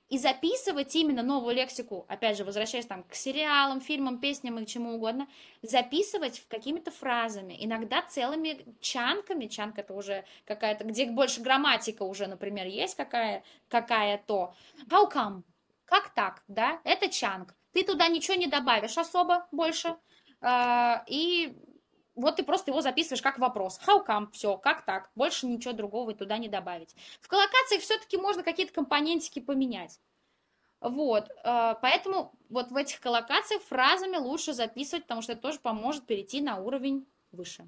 [0.08, 4.70] И записывать именно новую лексику, опять же, возвращаясь там к сериалам, фильмам, песням и к
[4.70, 5.28] чему угодно,
[5.62, 12.68] записывать какими-то фразами, иногда целыми чанками, чанка это уже какая-то, где больше грамматика уже, например,
[12.68, 14.54] есть какая, какая-то.
[14.90, 15.44] How come?
[15.86, 16.80] Как так, да?
[16.86, 17.54] Это чанк.
[17.74, 19.96] Ты туда ничего не добавишь особо больше,
[20.42, 21.58] э, и
[22.20, 23.80] вот ты просто его записываешь как вопрос.
[23.88, 24.30] How come?
[24.32, 25.10] Все, как так?
[25.16, 26.96] Больше ничего другого туда не добавить.
[27.22, 30.00] В коллокациях все-таки можно какие-то компонентики поменять.
[30.82, 36.06] Вот, э, поэтому вот в этих коллокациях фразами лучше записывать, потому что это тоже поможет
[36.06, 37.68] перейти на уровень выше.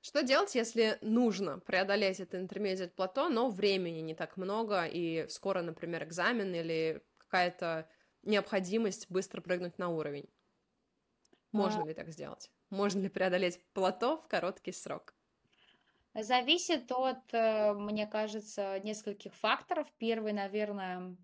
[0.00, 5.62] Что делать, если нужно преодолеть это intermediate плато, но времени не так много, и скоро,
[5.62, 7.88] например, экзамен или какая-то
[8.22, 10.28] необходимость быстро прыгнуть на уровень?
[11.52, 11.86] Можно а...
[11.86, 12.50] ли так сделать?
[12.70, 15.14] Можно ли преодолеть плато в короткий срок?
[16.14, 19.86] Зависит от, э, мне кажется, нескольких факторов.
[19.98, 21.16] Первый, наверное,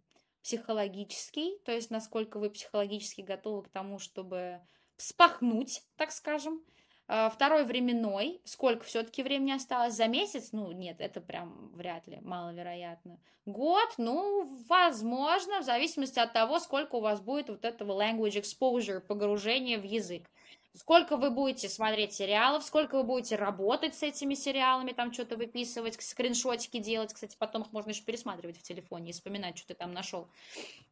[0.43, 4.61] психологический, то есть насколько вы психологически готовы к тому, чтобы
[4.97, 6.63] вспахнуть, так скажем.
[7.11, 8.41] А, второй временной.
[8.45, 9.95] Сколько все-таки времени осталось?
[9.95, 10.51] За месяц?
[10.53, 13.19] Ну, нет, это прям вряд ли, маловероятно.
[13.47, 13.95] Год?
[13.97, 19.79] Ну, возможно, в зависимости от того, сколько у вас будет вот этого language exposure, погружения
[19.79, 20.31] в язык.
[20.75, 26.01] Сколько вы будете смотреть сериалов, сколько вы будете работать с этими сериалами, там что-то выписывать,
[26.01, 27.15] скриншотики делать.
[27.15, 30.29] Кстати, потом их можно еще пересматривать в телефоне и вспоминать, что ты там нашел.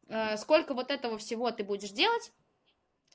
[0.09, 2.33] А, сколько вот этого всего ты будешь делать,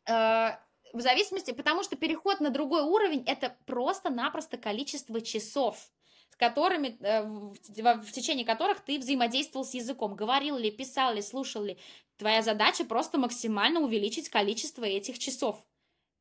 [0.08, 0.60] а,
[0.92, 5.90] в зависимости, потому что переход на другой уровень это просто-напросто количество часов
[6.32, 11.62] с которыми, э, в, течение которых ты взаимодействовал с языком, говорил ли, писал ли, слушал
[11.62, 11.76] ли.
[12.16, 15.62] Твоя задача просто максимально увеличить количество этих часов.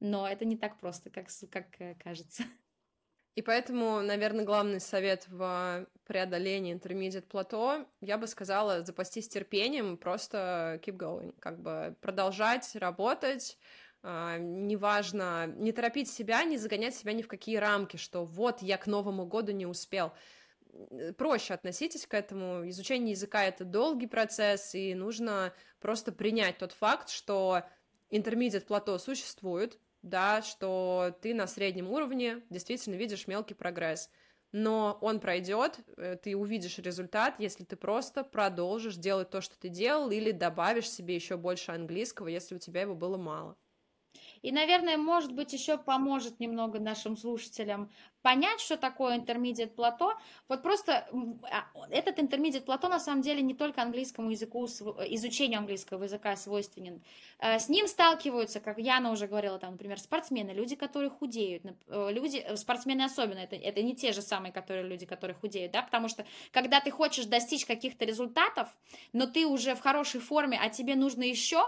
[0.02, 2.44] Но это не так просто, как, как э, кажется.
[3.36, 10.82] И поэтому, наверное, главный совет в преодолении intermediate плато, я бы сказала, запастись терпением, просто
[10.84, 13.58] keep going, как бы продолжать работать,
[14.04, 18.88] неважно, не торопить себя, не загонять себя ни в какие рамки, что вот я к
[18.88, 20.14] Новому году не успел.
[21.18, 22.68] Проще относитесь к этому.
[22.70, 27.64] Изучение языка— это долгий процесс, и нужно просто принять тот факт, что
[28.10, 34.10] интермедиат плато существует, да, что ты на среднем уровне действительно видишь мелкий прогресс.
[34.52, 39.70] Но он пройдет, э, ты увидишь результат, если ты просто продолжишь делать то, что ты
[39.70, 43.56] делал, или добавишь себе еще больше английского, если у тебя его было мало.
[44.42, 47.90] И, наверное, может быть, еще поможет немного нашим слушателям
[48.22, 50.14] понять, что такое intermediate плато.
[50.48, 51.08] Вот просто
[51.44, 57.02] а, этот intermediate плато на самом деле не только английскому языку, изучению английского языка свойственен.
[57.40, 62.10] Э, с ним сталкиваются, как Яна уже говорила, там, например, спортсмены, люди, которые худеют, э,
[62.12, 65.82] люди, э, спортсмены особенно, это, это не те же самые которые, люди, которые худеют, да,
[65.82, 68.70] потому что когда ты хочешь достичь каких-то результатов,
[69.14, 71.64] но ты уже в хорошей форме, а тебе нужно еще,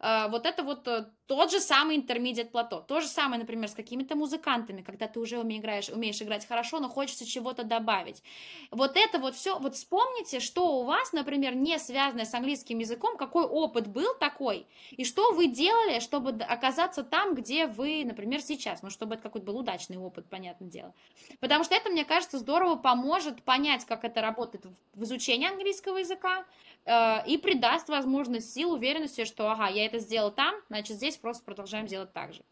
[0.00, 0.88] вот это вот
[1.28, 2.80] тот же самый intermediate плато.
[2.80, 6.88] То же самое, например, с какими-то музыкантами, когда ты уже умеешь, умеешь играть хорошо, но
[6.88, 8.22] хочется чего-то добавить.
[8.70, 13.18] Вот это вот все, вот вспомните, что у вас, например, не связанное с английским языком,
[13.18, 18.82] какой опыт был такой, и что вы делали, чтобы оказаться там, где вы, например, сейчас,
[18.82, 20.94] ну, чтобы это какой-то был удачный опыт, понятное дело.
[21.40, 24.64] Потому что это, мне кажется, здорово поможет понять, как это работает
[24.94, 26.46] в изучении английского языка,
[26.86, 31.44] э, и придаст возможность сил, уверенности, что, ага, я это сделал там, значит, здесь просто
[31.44, 32.44] продолжаем делать так же.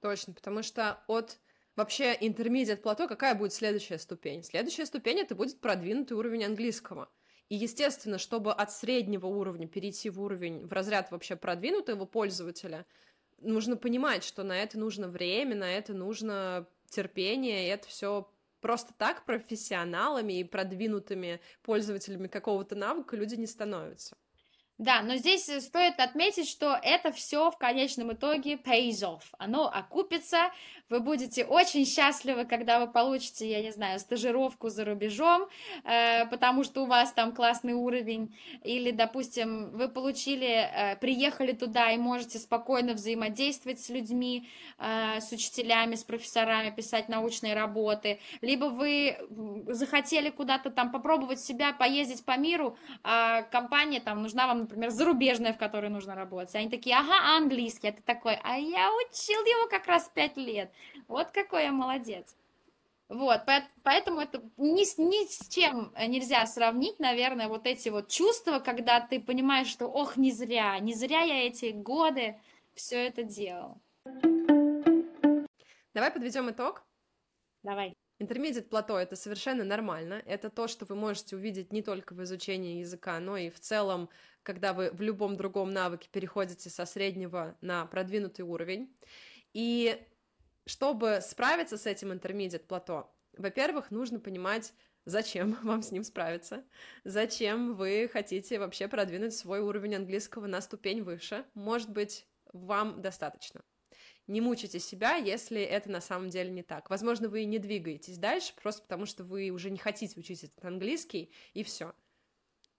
[0.00, 1.38] Точно, потому что от
[1.74, 4.42] вообще интермедиат плато, какая будет следующая ступень?
[4.42, 7.08] Следующая ступень это будет продвинутый уровень английского.
[7.48, 12.86] И, естественно, чтобы от среднего уровня перейти в уровень, в разряд вообще продвинутого пользователя,
[13.38, 18.28] нужно понимать, что на это нужно время, на это нужно терпение, и это все
[18.60, 24.16] просто так профессионалами и продвинутыми пользователями какого-то навыка люди не становятся.
[24.78, 29.22] Да, но здесь э, стоит отметить, что это все в конечном итоге pays off.
[29.38, 30.50] Оно окупится,
[30.88, 35.48] вы будете очень счастливы, когда вы получите, я не знаю, стажировку за рубежом,
[35.84, 41.90] э, потому что у вас там классный уровень, или, допустим, вы получили, э, приехали туда
[41.90, 48.66] и можете спокойно взаимодействовать с людьми, э, с учителями, с профессорами, писать научные работы, либо
[48.66, 49.16] вы
[49.68, 55.52] захотели куда-то там попробовать себя, поездить по миру, а компания там нужна вам например, зарубежная,
[55.52, 56.54] в которой нужно работать.
[56.54, 60.70] Они такие, ага, английский, а ты такой, а я учил его как раз пять лет.
[61.08, 62.36] Вот какой я молодец.
[63.08, 63.42] Вот,
[63.84, 69.20] поэтому это ни, ни с чем нельзя сравнить, наверное, вот эти вот чувства, когда ты
[69.20, 72.36] понимаешь, что, ох, не зря, не зря я эти годы
[72.74, 73.78] все это делал.
[75.94, 76.82] Давай подведем итог.
[77.62, 77.94] Давай.
[78.18, 80.22] Intermediate плато— это совершенно нормально.
[80.26, 84.08] Это то, что вы можете увидеть не только в изучении языка, но и в целом,
[84.42, 88.94] когда вы в любом другом навыке переходите со среднего на продвинутый уровень.
[89.52, 90.02] И
[90.66, 96.64] чтобы справиться с этим intermediate плато, во-первых, нужно понимать, зачем вам с ним справиться,
[97.04, 101.44] зачем вы хотите вообще продвинуть свой уровень английского на ступень выше.
[101.54, 103.62] Может быть, вам достаточно.
[104.26, 106.90] Не мучайте себя, если это на самом деле не так.
[106.90, 111.32] Возможно, вы не двигаетесь дальше, просто потому что вы уже не хотите учить этот английский,
[111.54, 111.94] и все.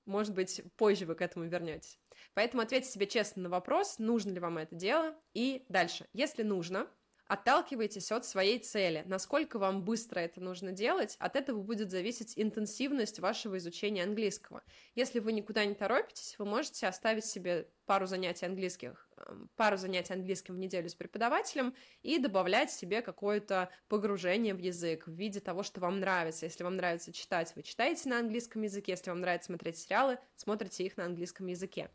[0.05, 1.99] Может быть, позже вы к этому вернетесь.
[2.33, 6.07] Поэтому ответьте себе честно на вопрос, нужно ли вам это дело, и дальше.
[6.11, 6.88] Если нужно,
[7.28, 9.03] Отталкивайтесь от своей цели.
[9.05, 14.63] Насколько вам быстро это нужно делать, от этого будет зависеть интенсивность вашего изучения английского.
[14.95, 20.13] Если вы никуда не торопитесь, вы можете оставить себе пару занятий английских, эм, пару занятий
[20.13, 25.63] английским в неделю с преподавателем и добавлять себе какое-то погружение в язык в виде того,
[25.63, 26.45] что вам нравится.
[26.45, 28.93] Если вам нравится читать, вы читаете на английском языке.
[28.93, 31.89] Если вам нравится смотреть сериалы, смотрите их на английском языке.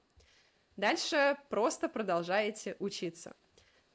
[0.77, 3.35] Дальше просто продолжаете учиться.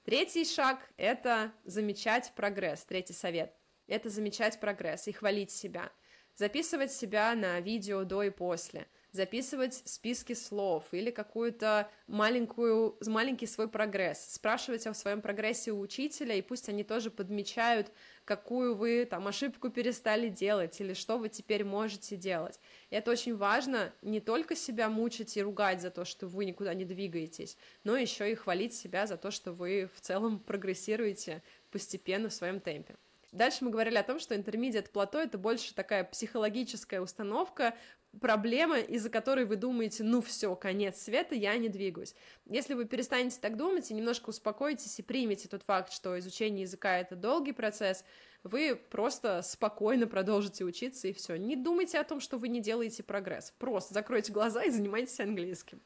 [0.08, 2.86] Третий шаг— это замечать прогресс.
[2.86, 3.54] Третий совет—
[3.88, 5.92] это замечать прогресс и хвалить себя.
[6.34, 8.88] Записывать себя на видео до и после.
[9.12, 14.34] Записывать списки слов или какую-то маленькую, маленький свой прогресс.
[14.34, 17.92] Спрашивать о своем прогрессе у учителя, и пусть они тоже подмечают,
[18.26, 22.60] какую вы там ошибку перестали делать или что вы теперь можете делать.
[22.90, 26.74] И это очень важно не только себя мучить и ругать за то, что вы никуда
[26.74, 31.42] не двигаетесь, но еще и хвалить себя за то, что вы в целом прогрессируете
[31.72, 32.96] постепенно в своем темпе.
[33.32, 37.76] Дальше мы говорили о том, что интермедиат плато— это больше такая психологическая установка,
[38.20, 42.16] проблема, из-за которой вы думаете, ну все, конец света, я не двигаюсь.
[42.46, 46.98] Если вы перестанете так думать и немножко успокоитесь и примете тот факт, что изучение языка—
[47.00, 48.04] это долгий процесс,
[48.44, 51.36] вы просто спокойно продолжите учиться и все.
[51.36, 53.54] Не думайте о том, что вы не делаете прогресс.
[53.58, 55.82] Просто закройте глаза и занимайтесь английским.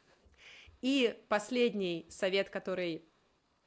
[0.81, 3.05] И последний совет, который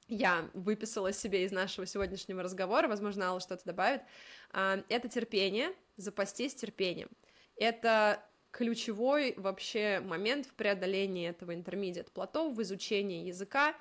[0.08, 4.02] я выписала себе из нашего сегодняшнего разговора, возможно, Алла что-то добавит,
[4.50, 7.08] а, это терпение, запастись терпением.
[7.56, 8.22] Это
[8.55, 13.74] ключевой вообще момент в преодолении этого интермедиат плато, в изучении языка.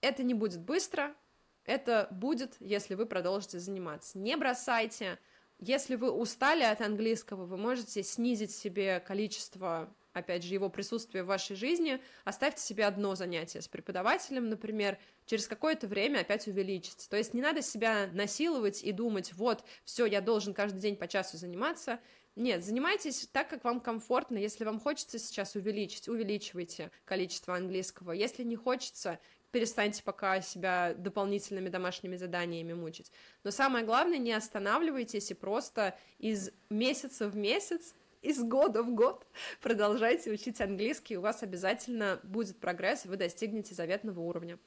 [0.00, 1.14] Это не будет быстро,
[1.66, 4.18] это будет, если вы продолжите заниматься.
[4.18, 5.18] Не бросайте.
[5.58, 11.28] Если вы устали от английского, вы можете снизить себе количество опять же, его присутствие в
[11.28, 17.08] вашей жизни, оставьте себе одно занятие с преподавателем, например, через какое-то время опять увеличить.
[17.08, 21.06] То есть не надо себя насиловать и думать, вот, все, я должен каждый день по
[21.06, 22.00] часу заниматься.
[22.36, 24.38] Нет, занимайтесь так, как вам комфортно.
[24.38, 28.12] Если вам хочется сейчас увеличить, увеличивайте количество английского.
[28.12, 29.18] Если не хочется,
[29.50, 33.10] перестаньте пока себя дополнительными домашними заданиями мучить.
[33.42, 39.26] Но самое главное, не останавливайтесь и просто из месяца в месяц из года в год
[39.60, 44.58] продолжайте учить английский, у вас обязательно будет прогресс, и вы достигнете заветного уровня.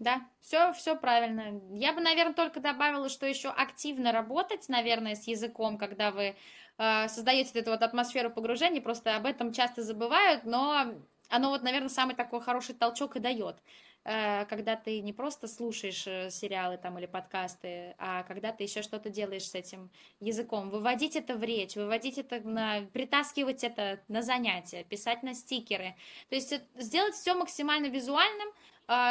[0.00, 1.60] Да, все, все правильно.
[1.72, 6.36] Я бы, наверное, только добавила, что еще активно работать, наверное, с языком, когда вы
[6.78, 10.94] э, создаете эту вот атмосферу погружения, просто об этом часто забывают, но
[11.28, 13.56] оно вот, наверное, самый такой хороший толчок и дает.
[14.04, 18.80] Э, когда ты не просто слушаешь э, сериалы там или подкасты, а когда ты еще
[18.80, 19.90] что-то делаешь с этим
[20.20, 20.70] языком.
[20.70, 22.86] Выводить это в речь, выводить это на...
[22.94, 25.94] притаскивать это на занятия, писать на стикеры.
[26.30, 28.48] То есть э, сделать все максимально визуальным,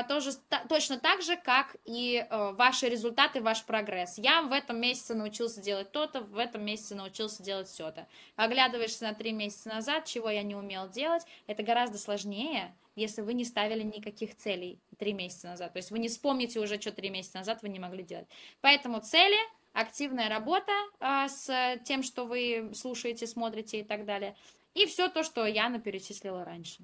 [0.10, 0.32] тоже
[0.68, 4.18] точно так же, как и э, ваши результаты, ваш прогресс.
[4.18, 8.06] Я в этом месяце научился делать то-то, в этом месяце научился делать все-то.
[8.36, 13.34] Оглядываешься на три месяца назад, чего я не умел делать, это гораздо сложнее, если вы
[13.34, 15.72] не ставили никаких целей три месяца назад.
[15.72, 18.28] То есть вы не вспомните уже, что три месяца назад вы не могли делать.
[18.60, 19.38] Поэтому цели,
[19.72, 24.36] активная работа а, с тем, что вы слушаете, смотрите и так далее.
[24.74, 26.84] И все то, что Яна перечислила раньше.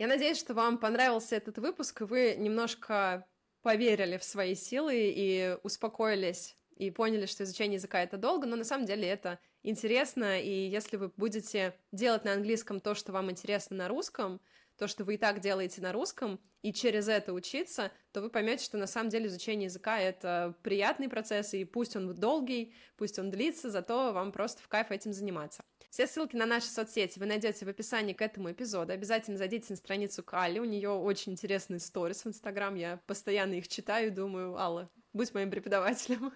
[0.00, 3.26] Я надеюсь, что вам понравился этот выпуск, и вы немножко
[3.60, 8.64] поверили в свои силы и успокоились и поняли, что изучение языка это долго, но на
[8.64, 13.76] самом деле это интересно, и если вы будете делать на английском то, что вам интересно
[13.76, 14.40] на русском,
[14.78, 18.64] то, что вы и так делаете на русском, и через это учиться, то вы поймете,
[18.64, 23.30] что на самом деле изучение языка— это приятный процесс, и пусть он долгий, пусть он
[23.30, 25.62] длится, зато вам просто в кайф этим заниматься.
[25.90, 28.92] Все ссылки на наши соцсети вы найдете в описании к этому эпизоду.
[28.92, 33.66] Обязательно зайдите на страницу Кали, у нее очень интересные сторис в Инстаграм, я постоянно их
[33.66, 36.32] читаю и думаю, Алла, будь моим преподавателем.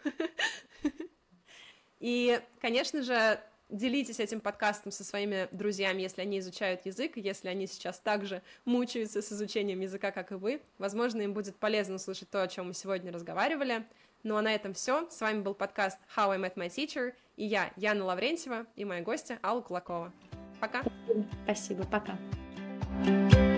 [2.01, 3.41] И, конечно же,
[3.71, 9.23] делитесь этим подкастом со своими друзьями, если они изучают язык, если они сейчас также мучаются
[9.23, 10.61] с изучением языка, как и вы.
[10.79, 13.87] Возможно, им будет полезно услышать то, о чем мы сегодня разговаривали.
[14.25, 15.09] Ну а на этом все.
[15.11, 19.03] С вами был подкаст How I Met My Teacher, и я, Яна Лаврентьева, и моя
[19.03, 20.13] гостья Алла Кулакова.
[20.61, 20.83] Пока.
[21.45, 22.17] Спасибо, пока.
[23.03, 23.54] thank you